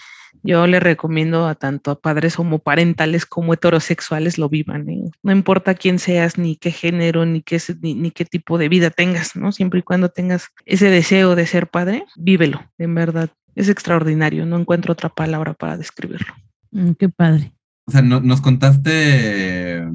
[0.43, 4.87] Yo le recomiendo a tanto a padres homoparentales como heterosexuales lo vivan.
[4.89, 5.09] ¿eh?
[5.23, 8.89] No importa quién seas, ni qué género, ni qué, ni, ni qué tipo de vida
[8.91, 9.51] tengas, ¿no?
[9.51, 13.29] Siempre y cuando tengas ese deseo de ser padre, vívelo, en verdad.
[13.55, 16.33] Es extraordinario, no encuentro otra palabra para describirlo.
[16.71, 17.51] Mm, qué padre.
[17.85, 19.87] O sea, no- nos contaste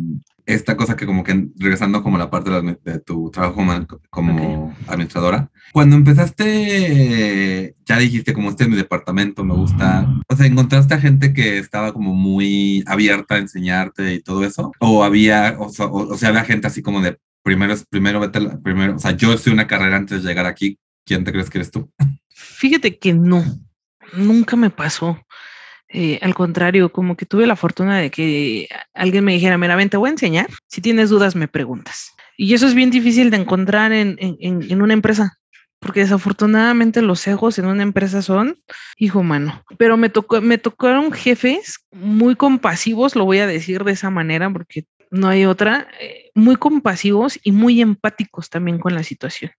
[0.49, 3.87] esta cosa que como que regresando como la parte de, la- de tu trabajo como,
[4.11, 5.51] como administradora.
[5.73, 10.09] Cuando empezaste, ya dijiste como este es mi departamento, me gusta.
[10.29, 14.73] O sea, ¿encontraste a gente que estaba como muy abierta a enseñarte y todo eso?
[14.81, 18.41] ¿O había, o sea, o, o sea, había gente así como de primero, primero vete,
[18.41, 21.51] la- primero, o sea, yo hice una carrera antes de llegar aquí, ¿quién te crees
[21.51, 21.91] que eres tú?
[22.31, 23.45] Fíjate que no,
[24.15, 25.21] nunca me pasó.
[25.91, 29.89] Eh, al contrario, como que tuve la fortuna de que alguien me dijera, mira, ven,
[29.89, 30.47] te voy a enseñar.
[30.67, 32.13] Si tienes dudas, me preguntas.
[32.37, 34.37] Y eso es bien difícil de encontrar en, en-
[34.71, 35.39] en- una empresa,
[35.81, 38.57] porque desafortunadamente los egos en una empresa son,
[38.97, 39.63] hijo mano.
[39.79, 44.51] Pero me tocó, me tocaron jefes muy compasivos, lo voy a decir de esa manera,
[44.53, 49.51] porque no hay otra, eh, muy compasivos y muy empáticos también con la situación.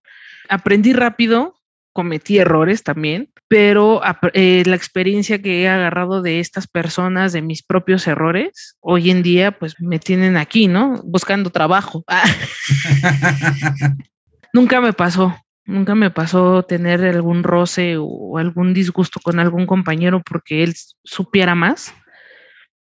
[0.48, 1.59] Aprendí rápido,
[1.92, 4.00] cometí errores también, pero
[4.32, 9.22] eh, la experiencia que he agarrado de estas personas, de mis propios errores, hoy en
[9.22, 11.00] día pues me tienen aquí, ¿no?
[11.04, 12.04] Buscando trabajo.
[14.52, 20.22] Nunca me pasó, nunca me pasó tener algún roce o algún disgusto con algún compañero
[20.22, 20.74] porque él
[21.04, 21.94] supiera más.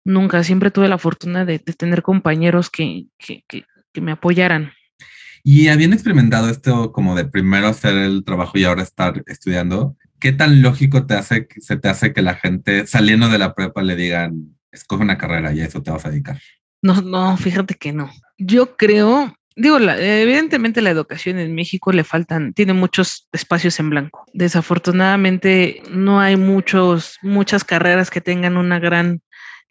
[0.04, 4.74] Nunca, siempre tuve la fortuna de, tener compañeros que, que, que me apoyaran.
[5.44, 9.98] Y habían experimentado esto como de primero hacer el trabajo y ahora estar estudiando.
[10.20, 13.84] ¿Qué tan lógico te hace, se te hace que la gente saliendo de la prepa
[13.84, 16.40] le digan, escoge una carrera y a eso te vas a dedicar?
[16.82, 18.10] No, no, fíjate que no.
[18.38, 24.24] Yo creo, digo, evidentemente la educación en México le faltan, tiene muchos espacios en blanco.
[24.34, 29.22] Desafortunadamente no hay muchos, muchas carreras que tengan una gran,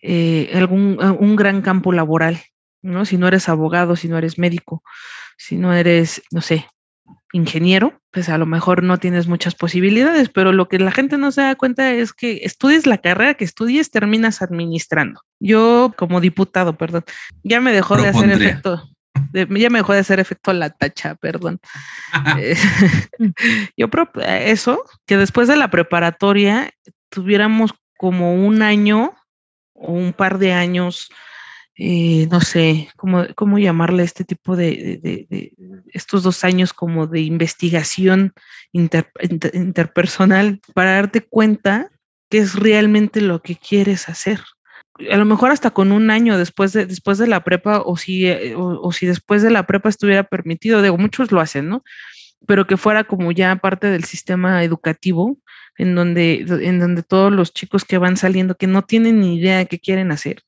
[0.02, 2.42] eh, algún, un gran campo laboral,
[2.82, 3.04] ¿no?
[3.04, 4.82] Si no eres abogado, si no eres médico,
[5.38, 6.68] si no eres, no sé,
[7.32, 11.32] ingeniero, pues a lo mejor no tienes muchas posibilidades, pero lo que la gente no
[11.32, 15.22] se da cuenta es que estudies la carrera que estudies, terminas administrando.
[15.40, 17.04] Yo como diputado, perdón,
[17.42, 18.88] ya me dejó de hacer efecto,
[19.32, 21.58] de- ya me dejó de hacer efecto la tacha, perdón.
[22.38, 22.56] Eh,
[23.76, 23.88] yo
[24.20, 26.70] eso, que después de la preparatoria
[27.08, 29.14] tuviéramos como un año
[29.72, 31.08] o un par de años,
[31.76, 35.54] eh, no sé, cómo, cómo llamarle este tipo de,
[35.92, 38.32] estos dos años como de investigación
[38.72, 41.90] inter- inter- interpersonal para darte cuenta
[42.30, 44.40] qué es realmente lo que quieres hacer.
[45.10, 48.26] A lo mejor hasta con un año después de, después de la prepa o si,
[48.26, 51.82] eh, o si después de la prepa estuviera permitido, digo, muchos lo hacen, ¿no?
[52.46, 55.38] Pero que fuera como ya parte del sistema educativo,
[55.78, 59.58] en donde, en donde todos los chicos que van saliendo, que no tienen ni idea
[59.58, 60.42] de qué quieren hacer,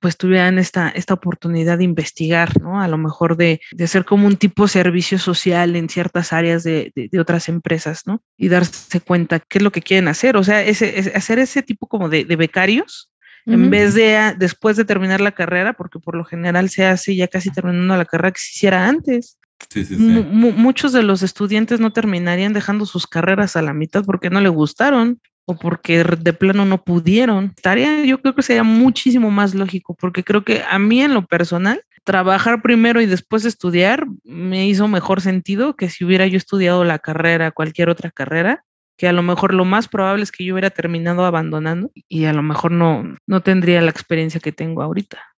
[0.00, 2.80] pues tuvieran esta, esta oportunidad de investigar, ¿no?
[2.80, 6.62] A lo mejor de, de hacer como un tipo de servicio social en ciertas áreas
[6.64, 8.22] de, de- de otras empresas, ¿no?
[8.36, 11.62] Y darse cuenta qué es lo que quieren hacer, o sea, ese, ese- hacer ese
[11.62, 13.10] tipo como de, de becarios,
[13.46, 17.16] en vez de ah, después de terminar la carrera, porque por lo general se hace
[17.16, 19.38] ya casi terminando la carrera que se hiciera antes.
[19.70, 20.02] Sí, sí, sí.
[20.02, 24.40] mu- muchos de los estudiantes no terminarían dejando sus carreras a la mitad porque no
[24.40, 27.52] le gustaron o porque de plano no pudieron.
[27.56, 31.26] Estaría, yo creo que sería muchísimo más lógico, porque creo que a mí en lo
[31.26, 36.84] personal, trabajar primero y después estudiar me hizo mejor sentido que si hubiera yo estudiado
[36.84, 38.64] la carrera, cualquier otra carrera,
[38.96, 42.32] que a lo mejor lo más probable es que yo hubiera terminado abandonando y a
[42.32, 45.29] lo mejor no, no tendría la experiencia que tengo ahorita.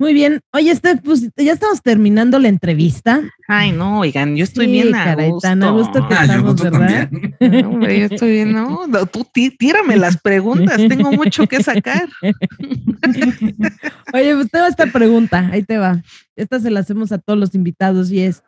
[0.00, 0.40] Muy bien.
[0.54, 3.20] Oye, Steph, pues ya estamos terminando la entrevista.
[3.46, 5.46] Ay, no, oigan, yo estoy Sí, bien a caray, gusto.
[5.46, 7.08] tan a gusto que Ah, yo estamos, tú ¿verdad?
[7.10, 7.36] también.
[7.62, 11.62] No, hombre, yo estoy bien, no, no, tú tí- tírame las preguntas, tengo mucho que
[11.62, 12.08] sacar.
[14.14, 16.02] Oye, pues tengo esta pregunta, ahí te va.
[16.34, 18.42] Esta se la hacemos a todos los invitados y es,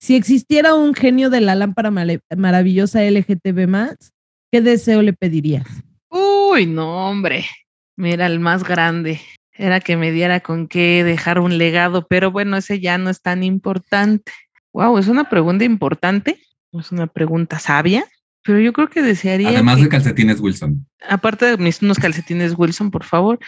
[0.00, 1.92] si existiera un genio de la lámpara
[2.36, 3.96] maravillosa LGTB+,
[4.50, 5.66] ¿qué deseo le pedirías?
[6.10, 7.44] Uy, no, hombre,
[7.96, 9.20] mira, el más grande
[9.58, 13.20] era que me diera con qué dejar un legado, pero bueno, ese ya no es
[13.22, 14.32] tan importante.
[14.72, 16.38] Wow, es una pregunta importante,
[16.72, 18.04] es una pregunta sabia,
[18.42, 20.86] pero yo creo que desearía Además que- de calcetines Wilson.
[21.08, 23.38] aparte de mis unos calcetines Wilson, por favor.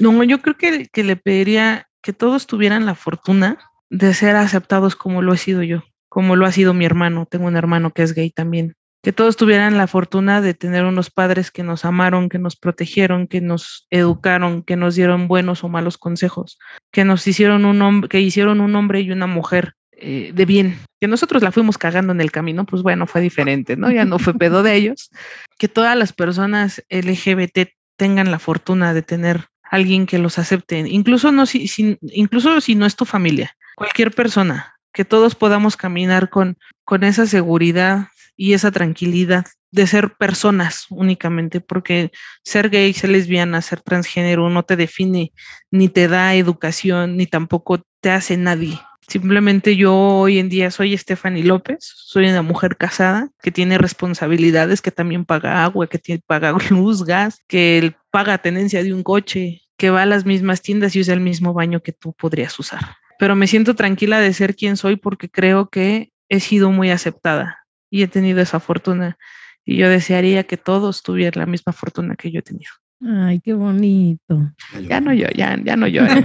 [0.00, 3.58] No, yo creo que, que le pediría que todos tuvieran la fortuna
[3.90, 7.26] de ser aceptados como lo he sido yo, como lo ha sido mi hermano.
[7.26, 8.74] Tengo un hermano que es gay también.
[9.02, 13.26] Que todos tuvieran la fortuna de tener unos padres que nos amaron, que nos protegieron,
[13.26, 16.58] que nos educaron, que nos dieron buenos o malos consejos,
[16.92, 20.78] que nos hicieron un hombre, que hicieron un hombre y una mujer eh, de bien.
[21.00, 23.90] Que nosotros la fuimos cagando en el camino, pues bueno, fue diferente, ¿no?
[23.90, 25.10] Ya no fue pedo de ellos
[25.58, 31.32] que todas las personas LGBT tengan la fortuna de tener alguien que los acepte, incluso
[31.32, 31.70] no si,
[32.02, 37.26] incluso si no es tu familia, cualquier persona, que todos podamos caminar con, con esa
[37.26, 42.12] seguridad y esa tranquilidad de ser personas únicamente, porque
[42.44, 45.32] ser gay, ser lesbiana, ser transgénero no te define,
[45.70, 48.78] ni te da educación, ni tampoco te hace nadie.
[49.08, 54.80] Simplemente yo hoy en día soy Stephanie López, soy una mujer casada que tiene responsabilidades,
[54.80, 59.62] que también paga agua, que tiene, paga luz, gas, que paga tenencia de un coche,
[59.76, 62.96] que va a las mismas tiendas y usa el mismo baño que tú podrías usar.
[63.18, 67.61] Pero me siento tranquila de ser quien soy porque creo que he sido muy aceptada
[67.92, 69.18] y he tenido esa fortuna.
[69.66, 72.70] Y yo desearía que todos tuvieran la misma fortuna que yo he tenido.
[73.04, 74.50] Ay, qué bonito.
[74.88, 76.02] Ya no yo, ya, ya no yo.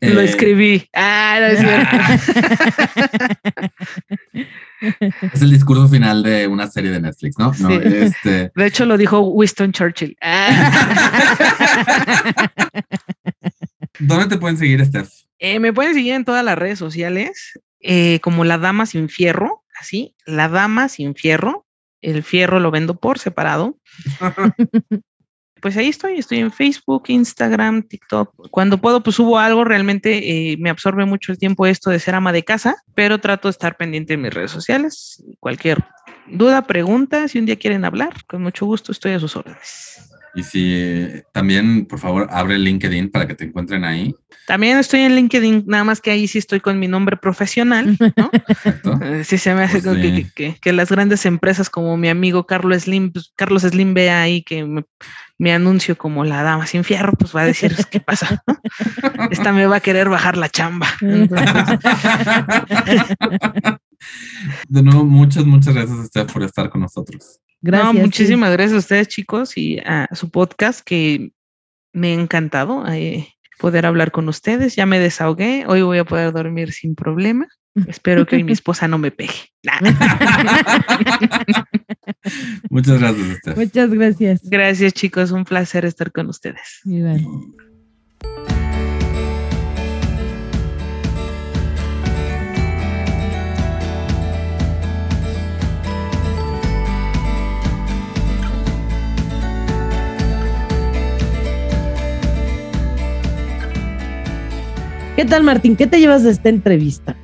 [0.00, 0.86] Lo eh, escribí.
[0.92, 1.96] Ah, no es cierto.
[5.32, 7.52] es el discurso final de una serie de Netflix, ¿no?
[7.60, 8.52] no este...
[8.54, 10.16] De hecho, lo dijo Winston Churchill.
[10.20, 10.90] Ah.
[14.00, 15.08] ¿Dónde te pueden seguir, Steph?
[15.38, 19.62] Eh, me pueden seguir en todas las redes sociales, eh, como La Dama Sin Fierro,
[19.78, 21.66] así, La Dama Sin Fierro.
[22.00, 23.78] El fierro lo vendo por separado.
[25.62, 28.50] pues ahí estoy, estoy en Facebook, Instagram, TikTok.
[28.50, 32.14] Cuando puedo, pues subo algo, realmente eh, me absorbe mucho el tiempo esto de ser
[32.14, 35.24] ama de casa, pero trato de estar pendiente en mis redes sociales.
[35.40, 35.84] Cualquier
[36.26, 40.13] duda, pregunta, si un día quieren hablar, con mucho gusto estoy a sus órdenes.
[40.34, 44.14] Y si también, por favor, abre LinkedIn para que te encuentren ahí.
[44.46, 48.30] También estoy en LinkedIn, nada más que ahí sí estoy con mi nombre profesional, ¿no?
[49.04, 53.12] Eh, sí se me hace pues que, las grandes empresas como mi amigo Carlos Slim,
[53.12, 54.84] pues, Carlos Slim vea ahí que
[55.38, 58.42] me, anuncio como la dama sin fierro, pues va a decir, ¿qué pasa?
[59.30, 60.88] Esta me va a querer bajar la chamba.
[64.68, 67.40] De nuevo, muchas, muchas gracias, por estar con nosotros.
[67.64, 67.94] Gracias.
[67.94, 71.32] muchísimas gracias a ustedes, chicos, y a su podcast que
[71.94, 73.26] me ha encantado eh,
[73.58, 74.76] poder hablar con ustedes.
[74.76, 75.64] Ya me desahogué.
[75.66, 77.48] Hoy voy a poder dormir sin problema.
[77.88, 79.32] Espero que hoy mi esposa no me pegue.
[82.68, 83.56] Muchas gracias, Esther.
[83.56, 84.42] Muchas gracias.
[84.44, 85.30] Gracias, chicos.
[85.30, 86.82] Un placer estar con ustedes.
[105.16, 105.76] ¿Qué tal, Martín?
[105.76, 107.16] ¿Qué te llevas de esta entrevista?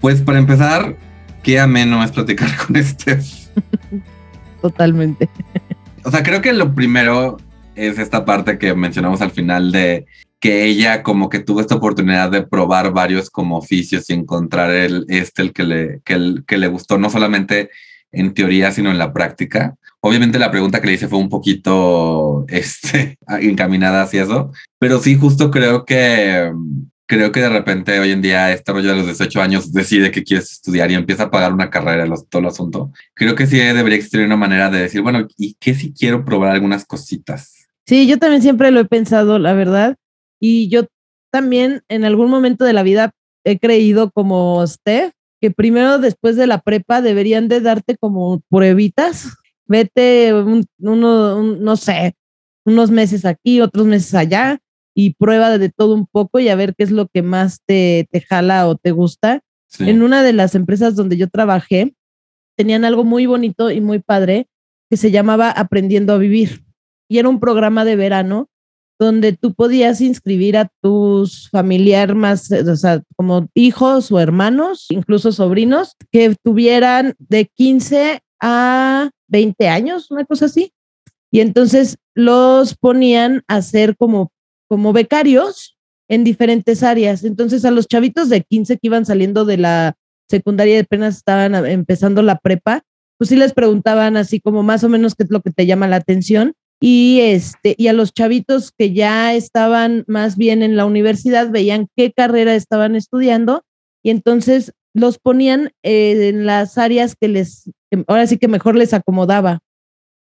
[0.00, 0.94] Pues para empezar,
[1.42, 3.18] qué ameno es platicar con este.
[4.60, 5.30] Totalmente.
[6.04, 7.38] O sea, creo que lo primero
[7.74, 10.04] es esta parte que mencionamos al final de
[10.38, 15.06] que ella como que tuvo esta oportunidad de probar varios como oficios y encontrar el
[15.08, 17.70] este el que le que, que le gustó no solamente
[18.12, 19.76] en teoría sino en la práctica.
[20.00, 25.16] Obviamente la pregunta que le hice fue un poquito este encaminada hacia eso, pero sí
[25.16, 26.52] justo creo que
[27.08, 30.22] creo que de repente hoy en día este rollo de los 18 años decide que
[30.22, 32.92] quieres estudiar y empieza a pagar una carrera, todo el asunto.
[33.14, 36.50] Creo que sí debería existir una manera de decir, bueno, ¿y qué si quiero probar
[36.50, 37.66] algunas cositas?
[37.86, 39.96] Sí, yo también siempre lo he pensado, la verdad.
[40.38, 40.84] Y yo
[41.32, 43.10] también en algún momento de la vida
[43.42, 49.30] he creído como Steph, que primero después de la prepa deberían de darte como pruebitas.
[49.66, 52.14] Vete uno, no sé,
[52.66, 54.58] unos meses aquí, otros meses allá,
[55.00, 58.08] y prueba de todo un poco y a ver qué es lo que más te,
[58.10, 59.42] te jala o te gusta.
[59.78, 61.94] En una de las empresas donde yo trabajé,
[62.56, 64.48] tenían algo muy bonito y muy padre
[64.90, 66.64] que se llamaba Aprendiendo a Vivir.
[67.08, 68.48] Y era un programa de verano
[68.98, 75.30] donde tú podías inscribir a tus familiares más, o sea, como hijos o hermanos, incluso
[75.30, 80.72] sobrinos, que tuvieran de 15 a 20 años, una cosa así.
[81.30, 84.32] Y entonces los ponían a hacer como
[84.68, 85.76] como becarios
[86.08, 87.24] en diferentes áreas.
[87.24, 89.96] Entonces, a los chavitos de 15 que iban saliendo de la
[90.28, 92.82] secundaria y apenas estaban empezando la prepa,
[93.18, 95.88] pues sí les preguntaban así como más o menos qué es lo que te llama
[95.88, 96.54] la atención.
[96.80, 101.88] Y este, y a los chavitos que ya estaban más bien en la universidad, veían
[101.96, 103.64] qué carrera estaban estudiando,
[104.04, 107.70] y entonces los ponían eh, en las áreas que les,
[108.06, 109.58] ahora sí que mejor les acomodaba,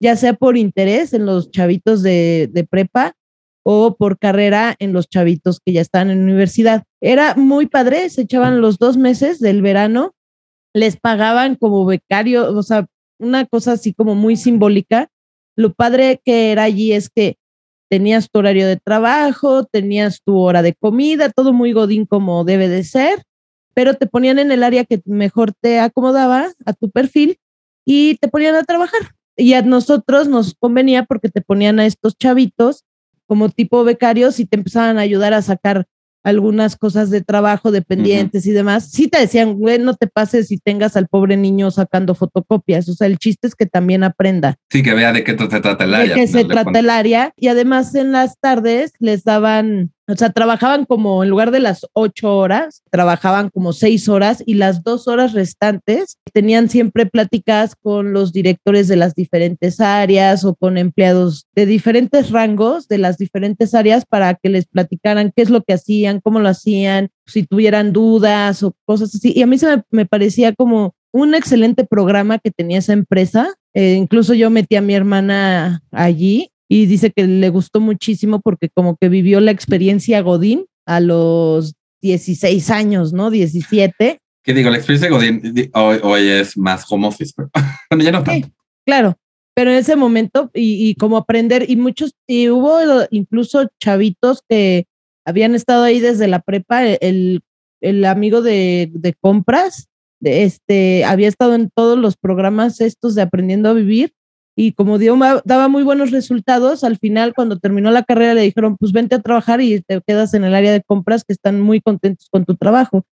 [0.01, 3.14] ya sea por interés en los chavitos de, de prepa
[3.69, 6.85] o por carrera en los chavitos que ya están en universidad.
[7.01, 10.14] Era muy padre, se echaban los dos meses del verano,
[10.73, 12.87] les pagaban como becario, o sea,
[13.19, 15.09] una cosa así como muy simbólica.
[15.57, 17.39] Lo padre que era allí es que
[17.91, 22.69] tenías tu horario de trabajo, tenías tu hora de comida, todo muy godín como debe
[22.69, 23.25] de ser,
[23.75, 27.39] pero te ponían en el área que mejor te acomodaba a tu perfil
[27.85, 29.01] y te ponían a trabajar.
[29.37, 32.86] y a nosotros nos convenía porque te ponían a estos chavitos
[33.27, 35.87] como tipo becarios y te empezaban a ayudar a sacar
[36.27, 38.91] algunas cosas de trabajo dependientes y demás.
[38.91, 42.89] Sí te decían, güey, no te pases si tengas al pobre niño sacando fotocopias.
[42.89, 44.57] O sea, el chiste es que también aprenda.
[44.68, 46.14] Sí, que vea de qué se trata el área.
[46.14, 47.33] De qué se trata el área.
[47.37, 51.86] Y además en las tardes les daban o sea, trabajaban como en lugar de las
[51.92, 58.12] ocho horas, trabajaban como seis horas y las dos horas restantes tenían siempre pláticas con
[58.12, 63.74] los directores de las diferentes áreas o con empleados de diferentes rangos de las diferentes
[63.74, 67.92] áreas para que les platicaran qué es lo que hacían, cómo lo hacían, si tuvieran
[67.92, 69.32] dudas o cosas así.
[69.34, 73.54] Y a mí se me, parecía como un excelente programa que tenía esa empresa.
[73.74, 78.69] Eh, incluso yo metí a mi hermana allí y dice que le gustó muchísimo porque
[78.69, 83.31] como que vivió la experiencia Godín a los 16 años, ¿no?
[83.31, 84.19] 17.
[84.43, 84.71] ¿Qué digo?
[84.71, 87.51] La experiencia Godín hoy, es más home office, pero
[87.91, 88.49] bueno, ya no tanto.
[88.85, 89.17] claro,
[89.55, 92.79] pero en ese momento y, como aprender y muchos, y hubo
[93.11, 94.87] incluso chavitos que
[95.25, 97.41] habían estado ahí desde la prepa, el,
[97.81, 99.89] el amigo de, de compras,
[100.21, 104.12] de este, había estado en todos los programas estos de aprendiendo a vivir
[104.59, 108.78] y como dio, daba muy buenos resultados, al final cuando terminó la carrera le dijeron,
[108.78, 111.82] pues vente a trabajar y te quedas en el área de compras que están muy
[111.82, 113.04] contentos con tu trabajo.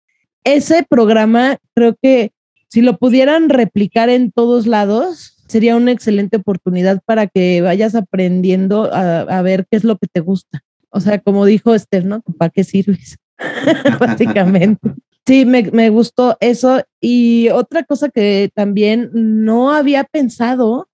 [0.44, 2.30] Ese programa creo que
[2.68, 8.88] si lo pudieran replicar en todos lados, sería una excelente oportunidad para que vayas aprendiendo
[8.92, 10.62] a, ver qué es lo que te gusta.
[10.90, 12.22] O sea, como dijo Esther, ¿no?
[12.38, 13.18] ¿Para qué sirves?
[13.98, 14.94] Básicamente.
[15.26, 16.82] Sí, me, me, gustó eso.
[17.00, 20.88] Y otra cosa que también no había pensado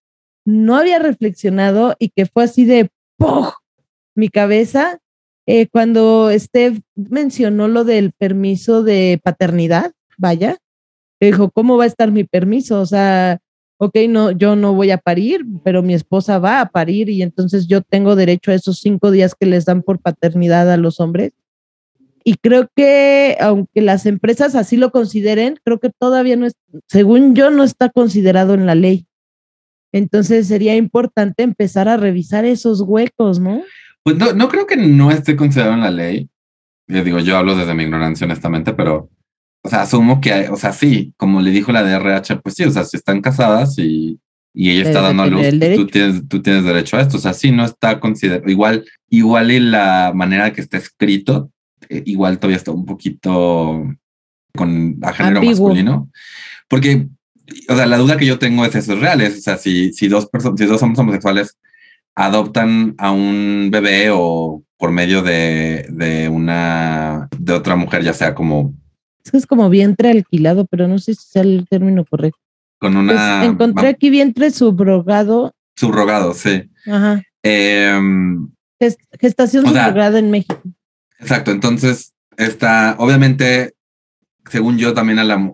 [0.49, 3.49] no había reflexionado y que fue así de ¡pum!
[4.14, 4.99] mi cabeza
[5.46, 10.57] eh, cuando Steph mencionó lo del permiso de paternidad, vaya,
[11.20, 12.80] dijo, ¿cómo va a estar mi permiso?
[12.80, 13.40] O sea,
[13.76, 17.66] ok, no, yo no voy a parir, pero mi esposa va a parir y entonces
[17.66, 21.32] yo tengo derecho a esos cinco días que les dan por paternidad a los hombres.
[22.24, 26.55] Y creo que aunque las empresas así lo consideren, creo que todavía no es,
[26.86, 29.08] según yo, no está considerado en la ley.
[29.93, 33.62] Entonces sería importante empezar a revisar esos huecos, ¿no?
[34.03, 36.28] Pues no, no creo que no esté considerado en la ley.
[36.86, 39.11] Yo digo, yo hablo desde mi ignorancia, honestamente, pero,
[39.62, 42.70] o sea, asumo que, o sea, sí, como le dijo la DRH, pues sí, o
[42.70, 44.18] sea, si están casadas y,
[44.55, 47.16] y ella está dando a luz, pues tú tienes, tú tienes derecho a esto.
[47.16, 48.49] O sea, sí, no está considerado.
[48.51, 51.51] Igual, igual y la manera que está escrito,
[51.89, 53.84] eh, igual todavía está un poquito
[54.57, 56.11] con a género masculino.
[56.68, 57.09] Porque
[57.68, 60.09] o sea, la duda que yo tengo es eso, es real, o sea, si, si
[60.09, 61.57] dos personas, si dos hombres homosexuales
[62.14, 68.34] adoptan a un bebé o por medio de, de una, de otra mujer, ya sea
[68.34, 68.74] como...
[69.32, 72.40] Es como vientre alquilado, pero no sé si es el término correcto.
[72.78, 73.40] Con una...
[73.40, 75.55] Pues, encontré aquí vientre subrogado.
[75.76, 76.70] Subrogado, sí.
[76.86, 77.22] Ajá.
[77.42, 78.49] Em,
[79.20, 80.61] gestación subrogada en México.
[81.18, 83.74] Exacto, entonces está, obviamente
[84.51, 85.53] según yo, también a la,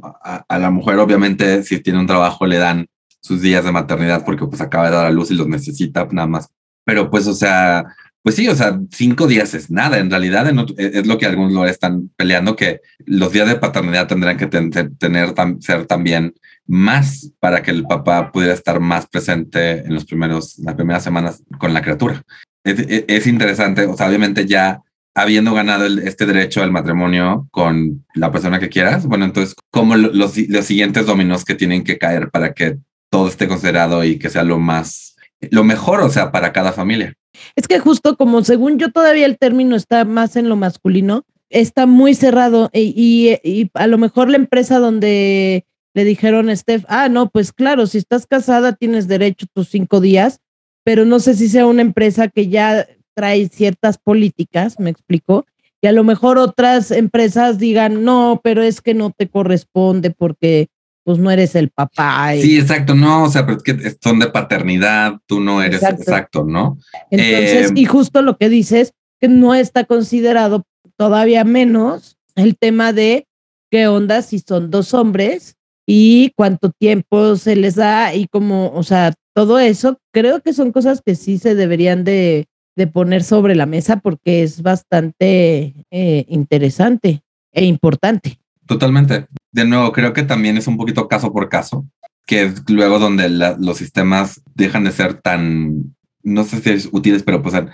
[0.48, 2.86] a, la mujer, obviamente, si tiene un trabajo, le dan
[3.20, 6.26] sus días de maternidad porque pues acaba de dar a luz y los necesita nada
[6.26, 6.50] más.
[6.84, 7.84] Pero pues, o sea,
[8.22, 9.98] pues sí, o sea, cinco días es nada.
[9.98, 10.46] En realidad
[10.78, 15.34] es lo que algunos lo están peleando, que los días de paternidad tendrán que tener,
[15.60, 16.34] ser también
[16.66, 21.42] más para que el papá pudiera estar más presente en los primeros, las primeras semanas
[21.58, 22.22] con la criatura.
[22.64, 24.82] Es, es interesante, o sea, obviamente ya
[25.14, 30.36] habiendo ganado este derecho al matrimonio con la persona que quieras, bueno, entonces, ¿cómo los,
[30.36, 32.78] los siguientes dominos que tienen que caer para que
[33.10, 35.16] todo esté considerado y que sea lo más,
[35.50, 37.14] lo mejor, o sea, para cada familia?
[37.56, 41.86] Es que justo como según yo todavía el término está más en lo masculino, está
[41.86, 47.08] muy cerrado y, y, a lo mejor la empresa donde le dijeron a Steph, ah,
[47.08, 50.40] no, pues claro, si estás casada tienes derecho tus cinco días,
[50.84, 55.46] pero no sé si sea una empresa que ya trae ciertas políticas, me explico,
[55.80, 60.68] y a lo mejor otras empresas digan, no, pero es que no te corresponde porque
[61.04, 62.32] pues no eres el papá.
[62.40, 66.44] Sí, exacto, no, o sea, pero es que son de paternidad, tú no eres exacto,
[66.44, 66.78] ¿no?
[67.10, 70.64] Entonces, y justo lo que dices, que no está considerado
[70.96, 73.26] todavía menos el tema de
[73.70, 75.56] qué onda si son dos hombres
[75.86, 80.72] y cuánto tiempo se les da y como, o sea, todo eso, creo que son
[80.72, 82.46] cosas que sí se deberían de,
[82.76, 87.22] de poner sobre la mesa porque es bastante eh, interesante
[87.52, 88.38] e importante.
[88.66, 89.26] Totalmente.
[89.52, 91.86] De nuevo, creo que también es un poquito caso por caso,
[92.26, 97.22] que es luego donde los sistemas dejan de ser tan, no sé si es útiles,
[97.22, 97.70] pero pues a,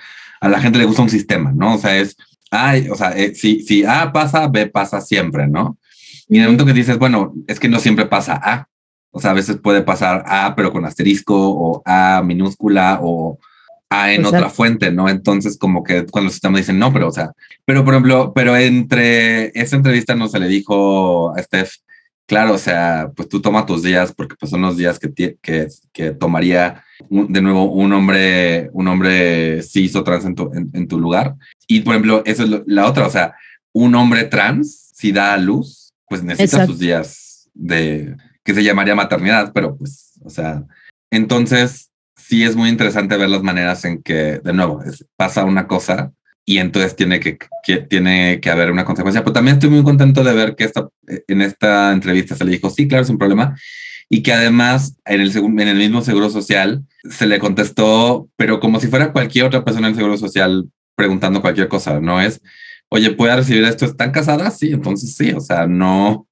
[0.46, 1.74] la gente le gusta un sistema, ¿no?
[1.74, 2.16] O sea, es,
[2.50, 5.78] ay, o sea, eh, si, si A pasa, B pasa siempre, ¿no?
[6.28, 8.68] Y en el momento que dices, bueno, es que no siempre pasa A,
[9.10, 13.38] O sea, a veces puede pasar A, pero con asterisco, o A minúscula, o
[13.90, 15.08] A en otra fuente, ¿no?
[15.08, 17.32] Entonces, como que cuando los sistemas dicen no, pero, o sea,
[17.64, 21.72] pero por ejemplo, pero entre esa entrevista no se le dijo a Steph,
[22.30, 25.12] claro, o sea, pues tú toma tus días, porque pues son los días que,
[25.42, 30.86] que, que tomaría de nuevo un hombre, un hombre cis o trans en tu, en,
[30.86, 31.34] tu lugar.
[31.66, 33.34] Y por ejemplo, eso es la otra, o sea,
[33.72, 38.94] un hombre trans, si da a luz, pues necesita sus días de, que se llamaría
[38.94, 40.64] maternidad, pero pues, o sea,
[41.10, 41.89] entonces
[42.30, 44.80] sí es muy interesante ver las maneras en que, de nuevo,
[45.16, 46.12] pasa una cosa
[46.44, 47.38] y entonces tiene que,
[47.88, 49.22] tiene que haber una consecuencia.
[49.22, 50.88] Pero también estoy muy contento de ver que esta,
[51.26, 53.56] en esta entrevista se le dijo, sí, claro, es un problema,
[54.08, 58.78] y que además en el, en el mismo Seguro Social se le contestó, pero como
[58.78, 62.40] si fuera cualquier otra persona en el Seguro Social preguntando cualquier cosa, no es,
[62.90, 63.86] oye, ¿puede recibir esto?
[63.86, 64.56] ¿Están casadas?
[64.56, 66.28] Sí, entonces sí, o sea, no,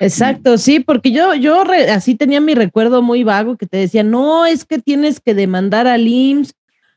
[0.00, 4.46] Exacto, sí, porque yo, yo así tenía mi recuerdo muy vago que te decía, no,
[4.46, 6.54] es que tienes que demandar al IMSS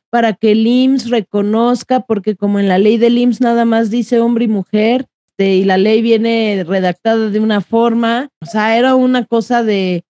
[0.09, 4.19] para que el IMSS reconozca, porque como en la ley del IMSS nada más dice
[4.19, 5.07] hombre y mujer,
[5.37, 10.05] este, y la ley viene redactada de una forma, o sea, era una cosa de,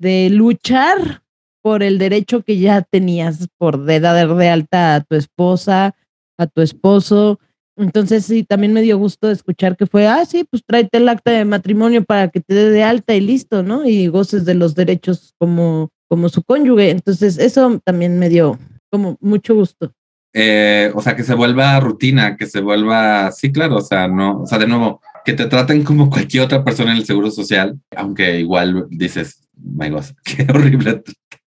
[0.00, 1.22] de luchar
[1.62, 5.94] por el derecho que ya tenías por de dar de alta a tu esposa,
[6.36, 7.38] a tu esposo,
[7.76, 11.32] entonces sí, también me dio gusto escuchar que fue, ah, sí, pues tráete el acta
[11.32, 13.86] de matrimonio para que te dé de alta y listo, ¿no?
[13.86, 16.90] Y goces de los derechos como, como su cónyuge.
[16.90, 18.58] Entonces eso también me dio
[18.90, 19.92] como mucho gusto.
[20.32, 24.42] Eh, o sea, que se vuelva rutina, que se vuelva, sí, claro, o sea, no,
[24.42, 27.78] o sea, de nuevo, que te traten como cualquier otra persona en el seguro social,
[27.96, 31.02] aunque igual dices, my God, qué horrible.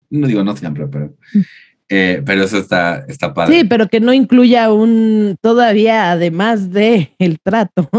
[0.09, 1.41] No digo no siempre, pero mm.
[1.89, 3.59] Eh, pero eso está, está padre.
[3.59, 7.89] Sí, pero que no incluya un, todavía además de el trato,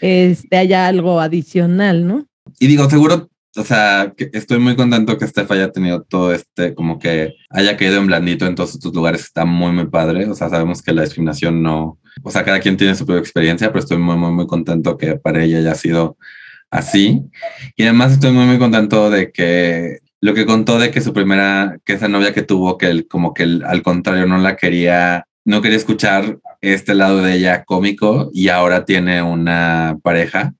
[0.00, 2.26] este, haya algo adicional, ¿no?
[2.58, 6.74] Y digo, seguro, o sea, que estoy muy contento que Steph haya tenido todo este,
[6.74, 10.26] como que haya caído en blandito en todos estos lugares, está muy, muy padre.
[10.26, 13.68] O sea, sabemos que la discriminación no, o sea, cada quien tiene su propia experiencia,
[13.68, 16.16] pero estoy muy, muy, muy contento que para ella haya sido
[16.70, 17.22] así.
[17.76, 21.78] Y además estoy muy, muy contento de que lo que contó de que su primera,
[21.84, 25.62] que esa novia que tuvo, que él como que al contrario no la quería, no
[25.62, 30.54] quería escuchar este lado de ella cómico y ahora tiene una pareja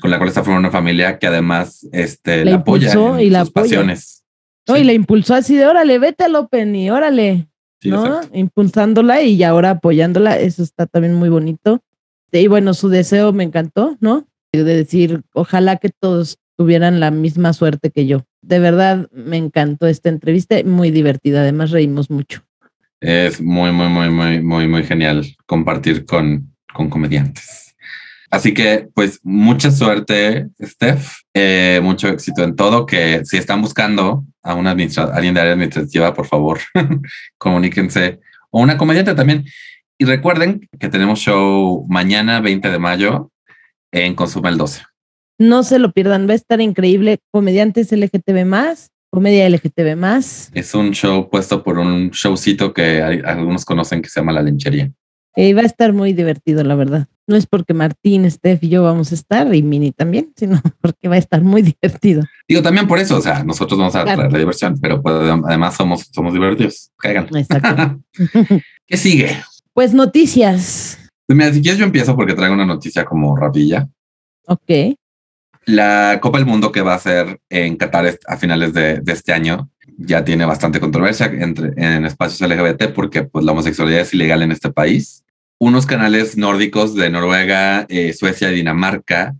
[0.00, 3.40] con la cual está formando una familia que además este, la, apoya en y la
[3.44, 4.24] sus pasiones.
[4.66, 7.48] No, y la impulsó así de órale, vete al Open y órale,
[7.84, 8.20] ¿no?
[8.32, 11.82] Impulsándola y ahora apoyándola, eso está también muy bonito.
[12.32, 14.26] Y bueno, su deseo me encantó, ¿no?
[14.52, 18.24] De decir, ojalá que todos tuvieran la misma suerte que yo.
[18.42, 22.42] De verdad, me encantó esta entrevista, muy divertida, además reímos mucho.
[23.00, 27.74] Es muy, muy, muy, muy, muy, muy genial compartir con, con comediantes.
[28.32, 31.18] Así que, pues, mucha suerte, Steph.
[31.34, 32.86] Eh, mucho éxito en todo.
[32.86, 36.58] Que si están buscando a una alguien de área administrativa, por favor,
[37.38, 38.20] comuníquense.
[38.50, 39.44] O una comediante también.
[39.98, 43.30] Y recuerden que tenemos show mañana, 20 de mayo,
[43.92, 44.82] en Consuma el 12.
[45.38, 47.18] No se lo pierdan, va a estar increíble.
[47.30, 50.50] Comediantes LGTB más, comedia LGTB más.
[50.54, 54.90] Es un show puesto por un showcito que algunos conocen que se llama La Lenchería.
[55.34, 57.06] Y va a estar muy divertido, la verdad.
[57.26, 61.08] No es porque Martín, Steph y yo vamos a estar, y Mini también, sino porque
[61.08, 62.24] va a estar muy divertido.
[62.46, 65.74] Digo, también por eso, o sea, nosotros vamos a traer la diversión, pero pues, además
[65.74, 66.90] somos, somos divertidos.
[66.98, 67.28] Caigan.
[67.34, 68.00] Exacto.
[68.86, 69.36] ¿Qué sigue?
[69.72, 70.98] Pues noticias.
[71.26, 73.88] Pues mira, si quieres yo empiezo porque traigo una noticia como rapilla.
[74.46, 74.96] Ok.
[75.64, 79.70] La Copa del Mundo que va a ser en Qatar a finales de, este año
[79.96, 84.52] ya tiene bastante controversia entre, en espacios LGBT porque pues, la homosexualidad es ilegal en
[84.52, 85.24] este país.
[85.58, 89.36] Unos canales nórdicos de Noruega, eh, Suecia y Dinamarca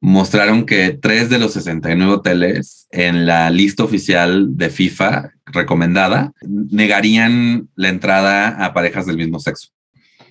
[0.00, 7.68] mostraron que tres de los 69 hoteles en la lista oficial de FIFA recomendada negarían
[7.74, 9.68] la entrada a parejas del mismo sexo.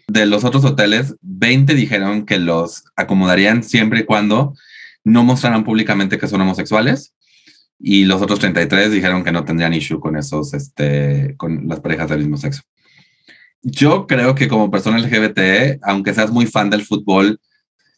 [0.07, 4.55] De los otros hoteles, 20 dijeron que los acomodarían siempre y cuando
[5.05, 7.13] no mostrarán públicamente que son homosexuales
[7.79, 12.09] y los otros 33 dijeron que no tendrían issue con esos, este, con las parejas
[12.09, 12.61] del mismo sexo.
[13.61, 17.39] Yo creo que como persona LGBT, aunque seas muy fan del fútbol,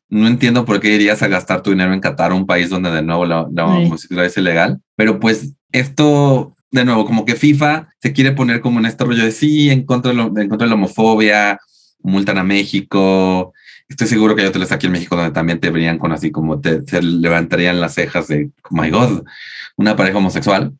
[0.09, 3.01] no entiendo por qué irías a gastar tu dinero en Qatar, un país donde de
[3.01, 4.81] nuevo la, homosexualidad es ilegal.
[4.95, 9.23] Pero pues esto, de nuevo, como que FIFA se quiere poner como en este rollo
[9.23, 11.59] de sí, en contra de, en contra de la homofobia,
[11.99, 13.53] multan a México,
[13.87, 16.59] estoy seguro que hay hoteles aquí en México donde también te verían con así como
[16.59, 19.23] te, levantarían las cejas de, oh my God,
[19.75, 20.73] una pareja homosexual.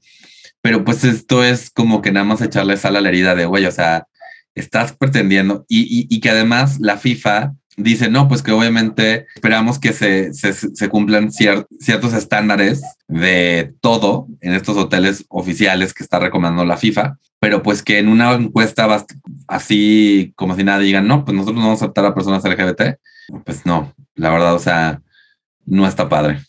[0.62, 3.66] Pero pues esto es como que nada más echarle sal a la herida de, güey,
[3.66, 4.08] o sea,
[4.56, 9.94] estás pretendiendo y, y, que además la FIFA dice, no, pues que obviamente esperamos que
[9.94, 16.66] se, se, se cumplan ciertos estándares de todo en estos hoteles oficiales que está recomendando
[16.66, 19.06] la FIFA, pero pues que en una encuesta
[19.48, 22.98] así como si nada digan, no, pues nosotros no vamos a aceptar a personas LGBT,
[23.46, 25.02] pues no, la verdad, o sea,
[25.66, 26.40] no está padre.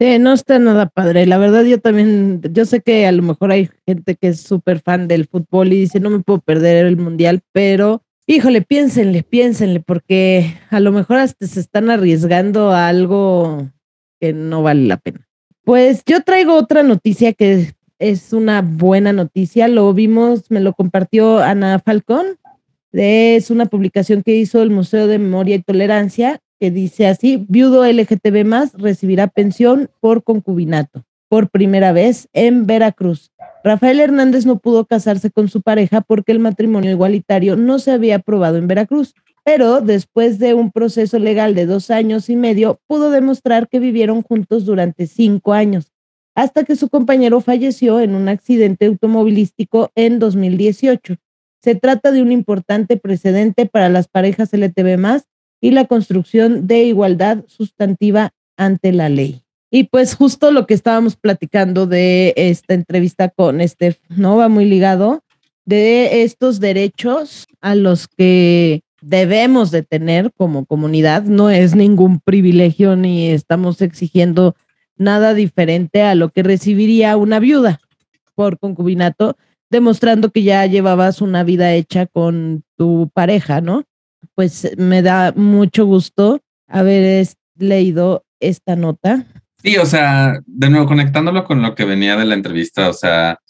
[0.00, 1.24] Sí, no está nada padre.
[1.24, 4.80] La verdad, yo también, yo sé que a lo mejor hay gente que es súper
[4.80, 9.80] fan del fútbol y dice, no me puedo perder el mundial, pero híjole, piénsenle, piénsenle,
[9.80, 13.70] porque a lo mejor hasta se están arriesgando a algo
[14.20, 15.26] que no vale la pena.
[15.64, 19.68] Pues yo traigo otra noticia que es una buena noticia.
[19.68, 22.38] Lo vimos, me lo compartió Ana Falcón.
[22.92, 27.84] Es una publicación que hizo el Museo de Memoria y Tolerancia que dice así, viudo
[27.84, 33.32] LGTB más recibirá pensión por concubinato por primera vez en Veracruz.
[33.64, 38.16] Rafael Hernández no pudo casarse con su pareja porque el matrimonio igualitario no se había
[38.16, 43.10] aprobado en Veracruz, pero después de un proceso legal de dos años y medio, pudo
[43.10, 45.92] demostrar que vivieron juntos durante cinco años,
[46.34, 51.16] hasta que su compañero falleció en un accidente automovilístico en 2018.
[51.62, 55.22] Se trata de un importante precedente para las parejas LTV
[55.62, 59.43] y la construcción de igualdad sustantiva ante la ley.
[59.74, 64.36] Y pues justo lo que estábamos platicando de esta entrevista con Steph, ¿no?
[64.36, 65.24] Va muy ligado
[65.64, 71.24] de estos derechos a los que debemos de tener como comunidad.
[71.24, 74.54] No es ningún privilegio ni estamos exigiendo
[74.96, 77.80] nada diferente a lo que recibiría una viuda
[78.36, 79.36] por concubinato,
[79.70, 83.82] demostrando que ya llevabas una vida hecha con tu pareja, ¿no?
[84.34, 89.26] pues me da mucho gusto haber leído esta nota.
[89.64, 93.40] Sí, o sea, de nuevo conectándolo con lo que venía de la entrevista, o sea,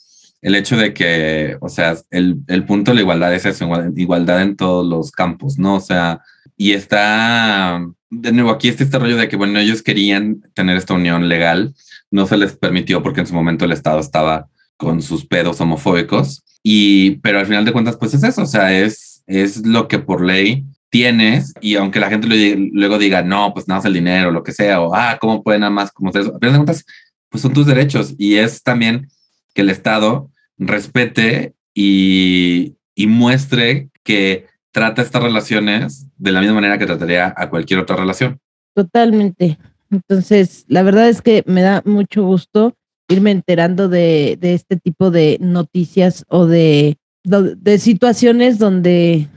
[0.43, 4.43] el hecho de que, o sea, el, el punto de la igualdad es eso, igualdad
[4.43, 5.75] en todos los campos, ¿no?
[5.75, 6.21] O sea,
[6.57, 11.29] y está, de nuevo, aquí este rollo de que, bueno, ellos querían tener esta unión
[11.29, 11.75] legal,
[12.13, 14.47] no se les permitió porque en su momento el Estado estaba
[14.77, 18.73] con sus pedos homofóbicos, y, pero al final de cuentas, pues es eso, o sea,
[18.73, 20.65] es, es lo que por ley
[20.95, 22.29] tienes y aunque la gente
[22.71, 25.59] luego diga, no, pues nada más el dinero, lo que sea, o, ah, ¿cómo puede
[25.59, 26.33] nada más como eso?
[26.33, 26.85] A cuentas,
[27.29, 29.09] pues son tus derechos y es también
[29.55, 36.79] que el Estado respete y, y muestre que trata estas relaciones de la misma manera
[36.79, 38.39] que trataría a cualquier otra relación.
[38.73, 39.59] Totalmente.
[39.91, 42.77] Entonces, la verdad es que me da mucho gusto
[43.09, 49.29] irme enterando de, de este tipo de noticias o de, de situaciones donde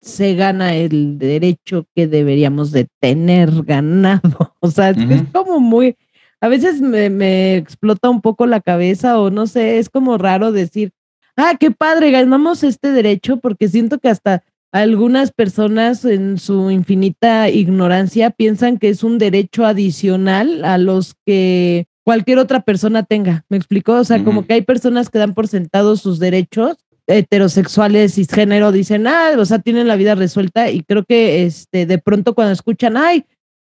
[0.00, 4.54] se gana el derecho que deberíamos de tener ganado.
[4.62, 5.96] O sea, es como muy,
[6.40, 10.92] a veces me, explota un poco la cabeza o no sé, es como raro decir,
[11.36, 17.48] ah, qué padre, ganamos este derecho porque siento que hasta algunas personas en su infinita
[17.48, 23.44] ignorancia piensan que es un derecho adicional a los que cualquier otra persona tenga.
[23.48, 23.94] ¿Me explicó?
[23.94, 26.76] O sea, como que hay personas que dan por sentados sus derechos
[27.10, 31.86] heterosexuales y género dicen, ah, o sea, tienen la vida resuelta y creo que este,
[31.86, 33.24] de pronto cuando escuchan, ay,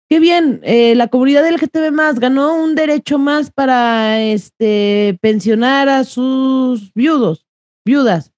[0.08, 6.04] qué bien, eh, la comunidad LGTB más ganó un derecho más para este, pensionar a
[6.04, 7.46] sus viudos,
[7.84, 8.30] viudas.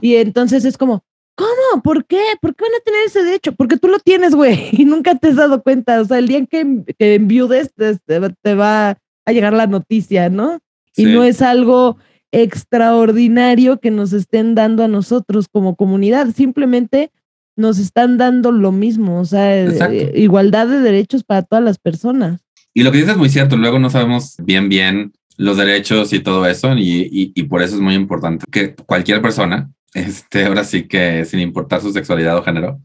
[0.00, 1.82] Y entonces es como, ¿cómo?
[1.82, 2.20] ¿Por qué?
[2.40, 3.52] ¿Por qué van a tener ese derecho?
[3.52, 6.00] Porque tú lo tienes, güey, y nunca te has dado cuenta.
[6.00, 10.28] O sea, el día en que, que enviudes te, te, va a llegar la noticia,
[10.28, 10.60] ¿no?
[10.96, 11.98] Y no es algo
[12.42, 16.34] extraordinario que nos estén dando a nosotros como comunidad.
[16.34, 17.10] Simplemente
[17.56, 22.40] nos están dando lo mismo, o sea, eh, igualdad de derechos para todas las personas.
[22.72, 26.18] Y lo que dices es muy cierto, luego no sabemos bien, bien los derechos y
[26.18, 30.88] todo eso, y, y, por eso es muy importante que cualquier persona, este, ahora sí
[30.88, 32.80] que sin importar su sexualidad o género,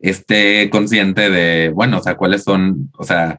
[0.00, 3.38] esté consciente de, bueno, o sea, cuáles son, o sea,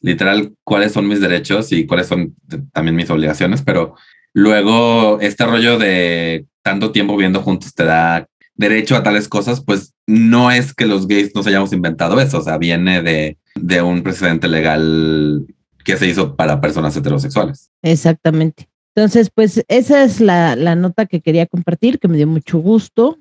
[0.00, 2.34] literal, cuáles son mis derechos y cuáles son
[2.72, 3.94] también mis obligaciones, pero
[4.34, 9.94] Luego, este rollo de tanto tiempo viviendo juntos te da derecho a tales cosas, pues
[10.06, 14.02] no es que los gays nos hayamos inventado eso, o sea, viene de, de un
[14.02, 15.46] precedente legal
[15.84, 17.70] que se hizo para personas heterosexuales.
[17.82, 18.68] Exactamente.
[18.94, 23.16] Entonces, pues esa es la, la nota que quería compartir, que me dio mucho gusto.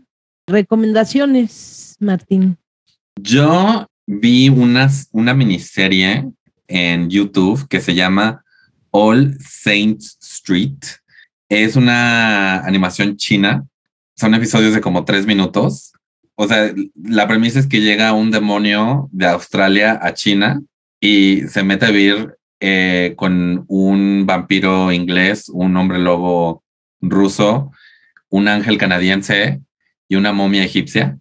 [0.48, 2.58] Recomendaciones, Martín.
[3.22, 6.26] Yo vi unas, una miniserie
[6.68, 8.44] en YouTube que se llama
[8.92, 10.80] All Saints Street.
[11.50, 13.66] Es una animación china.
[14.16, 15.94] Son episodios de como tres minutos.
[16.36, 20.62] O sea, la premisa es que llega un demonio de Australia a China
[21.00, 26.64] y se mete a vivir eh, con un vampiro inglés, un hombre lobo
[27.02, 27.72] ruso,
[28.30, 29.62] un ángel canadiense
[30.08, 31.18] y una momia egipcia.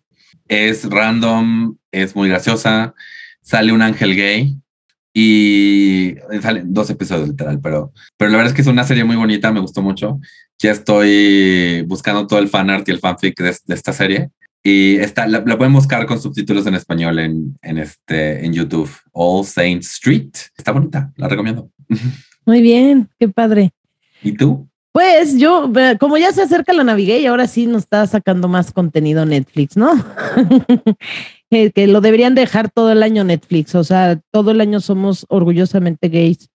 [0.49, 2.95] Es random, es muy graciosa.
[3.43, 4.57] Sale un ángel gay
[5.19, 9.17] y salen dos episodios literal, pero, pero la verdad es que es una serie muy
[9.17, 10.21] bonita, me gustó mucho.
[10.59, 14.29] Ya estoy buscando todo el fanart y el fanfic de, de esta serie.
[14.63, 18.91] Y está, la, pueden buscar con subtítulos en español en, en, este, en YouTube.
[19.13, 20.33] All Saints Street.
[20.55, 21.71] Está bonita, la recomiendo.
[22.45, 23.73] Muy bien, qué padre.
[24.23, 24.69] ¿Y tú?
[24.93, 28.71] Pues yo, como ya se acerca la Navidad y ahora sí nos está sacando más
[28.71, 29.93] contenido Netflix, ¿no?
[31.51, 36.09] que, lo deberían dejar todo el año Netflix, o sea, todo el año somos orgullosamente
[36.09, 36.49] gays,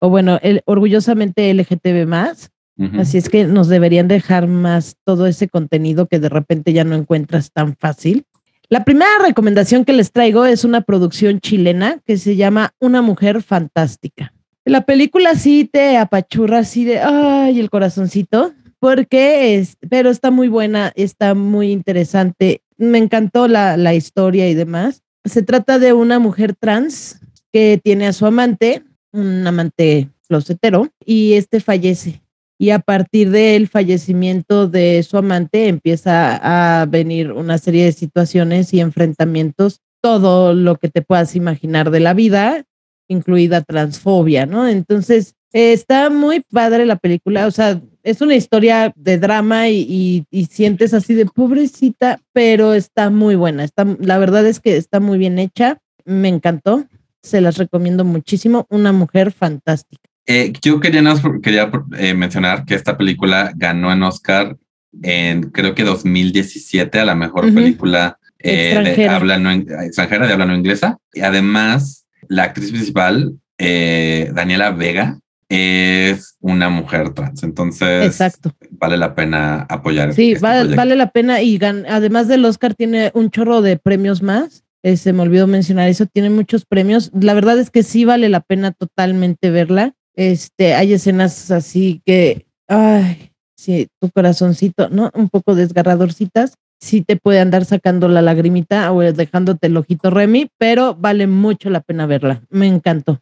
[0.00, 2.50] o bueno, el, orgullosamente LGTB más,
[2.98, 6.94] así es que nos deberían dejar más todo ese contenido que de repente ya no
[6.94, 8.24] encuentras tan fácil.
[8.70, 13.42] La primera recomendación que les traigo es una producción chilena que se llama Una mujer
[13.42, 14.32] fantástica.
[14.64, 20.46] La película sí te apachurra así de, ay, el corazoncito, porque es, pero está muy
[20.46, 22.62] buena, está muy interesante.
[22.80, 25.02] Me encantó la, la historia y demás.
[25.24, 27.20] Se trata de una mujer trans
[27.52, 32.22] que tiene a su amante, un amante closetero, y este fallece.
[32.58, 38.72] Y a partir del fallecimiento de su amante empieza a venir una serie de situaciones
[38.74, 42.64] y enfrentamientos, todo lo que te puedas imaginar de la vida,
[43.08, 44.68] incluida transfobia, ¿no?
[44.68, 50.94] Entonces, está muy padre la película, o sea, es una historia de drama y, sientes
[50.94, 53.64] así de pobrecita, pero está muy buena.
[53.64, 56.86] Está, la verdad es que está muy bien hecha, me encantó,
[57.22, 60.02] se las recomiendo muchísimo, una mujer fantástica.
[60.26, 61.02] Eh, yo quería,
[61.42, 64.56] quería eh, mencionar que esta película ganó en Oscar
[65.02, 70.46] en creo que 2017 a la mejor película eh, de habla no, extranjera de habla
[70.46, 70.98] no inglesa.
[71.12, 75.20] Y además la actriz principal, Daniela Vega,
[75.50, 77.42] es una mujer trans.
[77.42, 78.52] Entonces, Exacto.
[78.70, 80.14] vale la pena apoyar.
[80.14, 81.42] Sí, este vale, la pena.
[81.42, 84.64] Y además del Oscar, tiene un chorro de premios más.
[84.82, 87.10] Eh, se me olvidó mencionar eso, tiene muchos premios.
[87.12, 89.94] La verdad es que sí vale la pena totalmente verla.
[90.14, 95.10] Este, hay escenas así que, ay, sí, tu corazoncito, ¿no?
[95.14, 100.48] Un poco desgarradorcitas, sí te puede andar sacando la lagrimita o dejándote el ojito Remy,
[100.58, 102.42] pero vale mucho la pena verla.
[102.48, 103.20] Me encantó.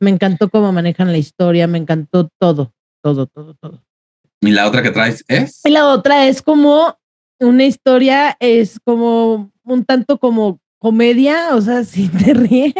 [0.00, 2.72] Me encantó cómo manejan la historia, me encantó todo,
[3.02, 3.82] todo, todo, todo.
[4.40, 5.60] ¿Y la otra que traes es?
[5.64, 6.98] Y la otra es como
[7.38, 12.74] una historia, es como un tanto como comedia, o sea, si te ríes.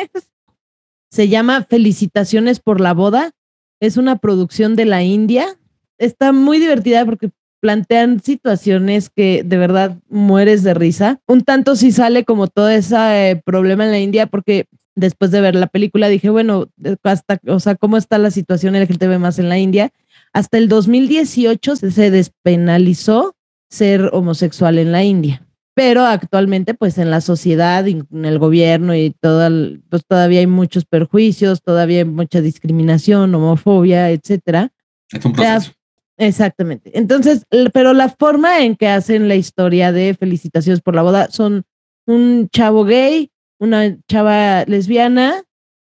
[1.10, 3.32] Se llama Felicitaciones por la boda.
[3.80, 5.58] Es una producción de la India.
[5.98, 11.20] Está muy divertida porque plantean situaciones que de verdad mueres de risa.
[11.26, 12.96] Un tanto si sale como todo ese
[13.30, 14.66] eh, problema en la India, porque
[15.00, 16.68] después de ver la película dije, bueno,
[17.02, 19.90] hasta, o sea, ¿cómo está la situación LGTB más en la India?
[20.32, 23.34] Hasta el 2018 se despenalizó
[23.68, 25.46] ser homosexual en la India.
[25.74, 29.48] Pero actualmente, pues en la sociedad, en el gobierno y todo,
[29.88, 34.72] pues todavía hay muchos perjuicios, todavía hay mucha discriminación, homofobia, etcétera.
[35.10, 35.72] Es un proceso.
[36.18, 36.90] Exactamente.
[36.98, 41.64] Entonces, pero la forma en que hacen la historia de felicitaciones por la boda son
[42.06, 43.30] un chavo gay,
[43.60, 45.42] una chava lesbiana,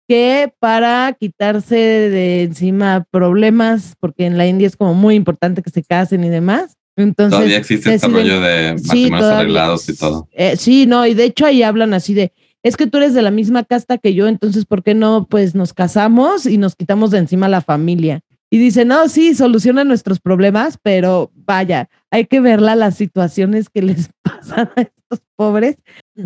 [0.08, 5.70] que para quitarse de encima problemas, porque en la India es como muy importante que
[5.70, 6.78] se casen y demás.
[6.96, 10.30] Entonces, todavía existe este rollo de matrimonios arreglados y todo.
[10.32, 12.32] Eh, sí, no, y de hecho ahí hablan así de,
[12.64, 15.28] es que tú eres de la misma casta que yo, entonces, ¿por qué no?
[15.30, 19.84] Pues nos casamos y nos quitamos de encima la familia y dice, no, sí, soluciona
[19.84, 25.78] nuestros problemas, pero vaya, hay que verla las situaciones que les pasan a estos pobres.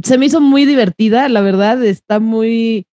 [0.04, 2.86] Se me hizo muy divertida, la verdad, está muy,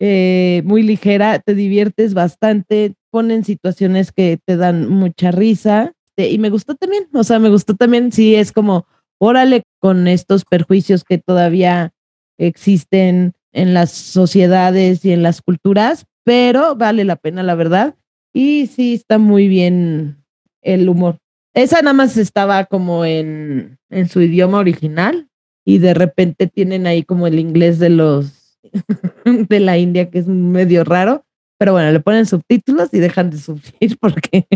[0.00, 6.38] eh, muy ligera, te diviertes bastante, ponen situaciones que te dan mucha risa este, y
[6.38, 8.86] me gustó también, o sea, me gustó también, sí, es como,
[9.18, 11.92] órale con estos perjuicios que todavía
[12.38, 17.94] existen en las sociedades y en las culturas, pero vale la pena, la verdad.
[18.32, 20.24] Y sí, está muy bien
[20.62, 21.18] el humor.
[21.54, 25.28] Esa nada más estaba como en, en su idioma original
[25.64, 28.58] y de repente tienen ahí como el inglés de los
[29.24, 31.24] de la India que es medio raro,
[31.58, 34.46] pero bueno, le ponen subtítulos y dejan de sufrir porque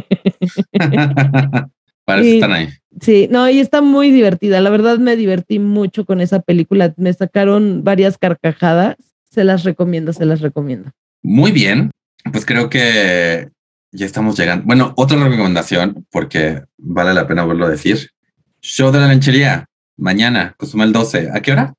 [2.06, 2.68] Para eso están ahí.
[3.00, 4.60] Sí, no, y está muy divertida.
[4.60, 6.94] La verdad me divertí mucho con esa película.
[6.96, 8.96] Me sacaron varias carcajadas.
[9.28, 10.92] Se las recomiendo, se las recomiendo.
[11.22, 11.90] Muy bien.
[12.30, 13.48] Pues creo que
[13.96, 14.64] ya estamos llegando.
[14.66, 18.10] Bueno, otra recomendación, porque vale la pena volverlo a decir.
[18.60, 19.66] Show de la lanchería,
[19.96, 21.30] mañana, el 12.
[21.32, 21.74] ¿A qué hora?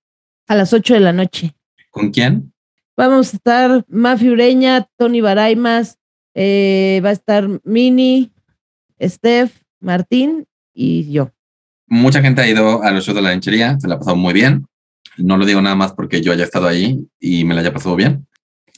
[0.48, 1.56] A las 8 de la noche.
[1.92, 2.54] ¿Con quién?
[2.96, 6.00] Vamos a estar Mafi Ureña, Tony Baraymas,
[6.34, 8.32] eh, va a estar Mini,
[9.00, 11.32] Steph, Martín y yo.
[11.86, 14.34] Mucha gente ha ido a los shows de la lanchería, se la ha pasado muy
[14.34, 14.66] bien.
[15.18, 17.96] No lo digo nada más porque yo haya estado ahí y me la haya pasado
[17.96, 18.28] bien.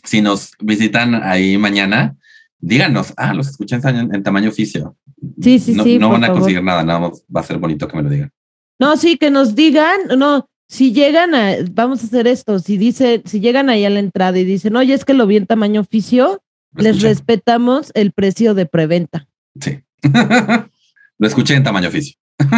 [0.03, 2.17] Si nos visitan ahí mañana,
[2.59, 4.95] díganos, ah, los escuché en, tamaño oficio.
[5.41, 5.97] Sí, sí, no, sí.
[5.97, 8.31] No van a conseguir nada, nada más va a ser bonito que me lo digan.
[8.79, 13.21] No, sí, que nos digan, no, si llegan a, vamos a hacer esto, si dice,
[13.25, 15.81] si llegan ahí a la entrada y dicen, oye, es que lo vi en tamaño
[15.81, 16.41] oficio,
[16.75, 19.27] les respetamos el precio de preventa.
[19.59, 19.79] Sí.
[21.17, 22.15] lo escuché en tamaño oficio.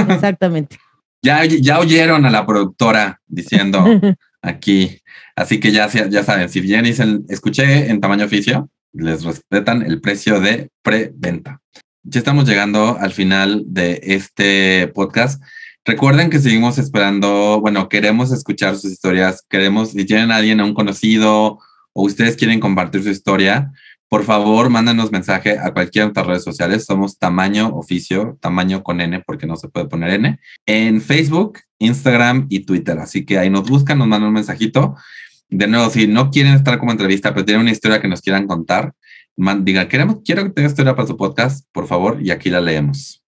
[0.09, 0.77] Exactamente.
[1.21, 3.83] ya, ya oyeron a la productora diciendo
[4.41, 5.01] aquí.
[5.35, 10.01] Así que ya, ya saben, si bien dicen, escuché en tamaño oficio, les respetan el
[10.01, 11.61] precio de preventa.
[12.03, 15.41] Ya estamos llegando al final de este podcast.
[15.85, 20.65] Recuerden que seguimos esperando, bueno, queremos escuchar sus historias, queremos, si tienen a alguien, a
[20.65, 21.59] un conocido
[21.93, 23.71] o ustedes quieren compartir su historia,
[24.11, 26.83] por favor, mándanos mensaje a cualquiera de nuestras redes sociales.
[26.83, 32.45] Somos Tamaño Oficio, Tamaño con N, porque no se puede poner N, en Facebook, Instagram
[32.49, 32.99] y Twitter.
[32.99, 34.97] Así que ahí nos buscan, nos mandan un mensajito.
[35.51, 38.47] De nuevo, si no quieren estar como entrevista, pero tienen una historia que nos quieran
[38.47, 38.93] contar,
[39.35, 43.21] digan, queremos, quiero que tenga historia para su podcast, por favor, y aquí la leemos.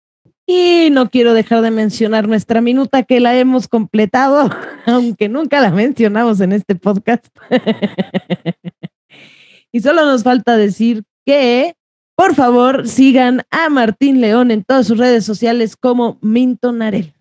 [0.45, 4.49] Y no quiero dejar de mencionar nuestra minuta que la hemos completado,
[4.85, 7.27] aunque nunca la mencionamos en este podcast.
[9.73, 11.75] y solo nos falta decir que,
[12.15, 17.13] por favor, sigan a Martín León en todas sus redes sociales como Minton Arel.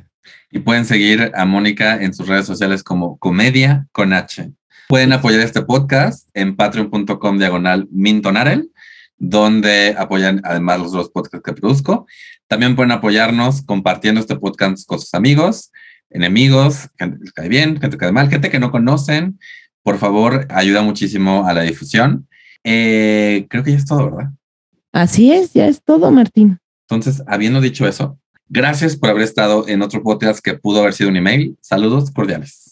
[0.52, 4.52] Y pueden seguir a Mónica en sus redes sociales como Comedia con H.
[4.88, 8.70] Pueden apoyar este podcast en patreon.com diagonal Mintonarel,
[9.16, 12.06] donde apoyan además los, dos podcasts que produzco.
[12.48, 15.70] También pueden apoyarnos compartiendo este podcast con sus amigos,
[16.10, 19.38] enemigos, gente que les cae bien, gente que cae mal, gente que no conocen.
[19.82, 22.28] Por favor, ayuda muchísimo a la difusión.
[22.64, 24.30] Eh, creo que ya es todo, ¿verdad?
[24.92, 26.58] Así es, ya es todo, Martín.
[26.88, 28.18] Entonces, habiendo dicho eso,
[28.48, 31.56] gracias por haber estado en otro podcast que pudo haber sido un email.
[31.62, 32.71] Saludos cordiales.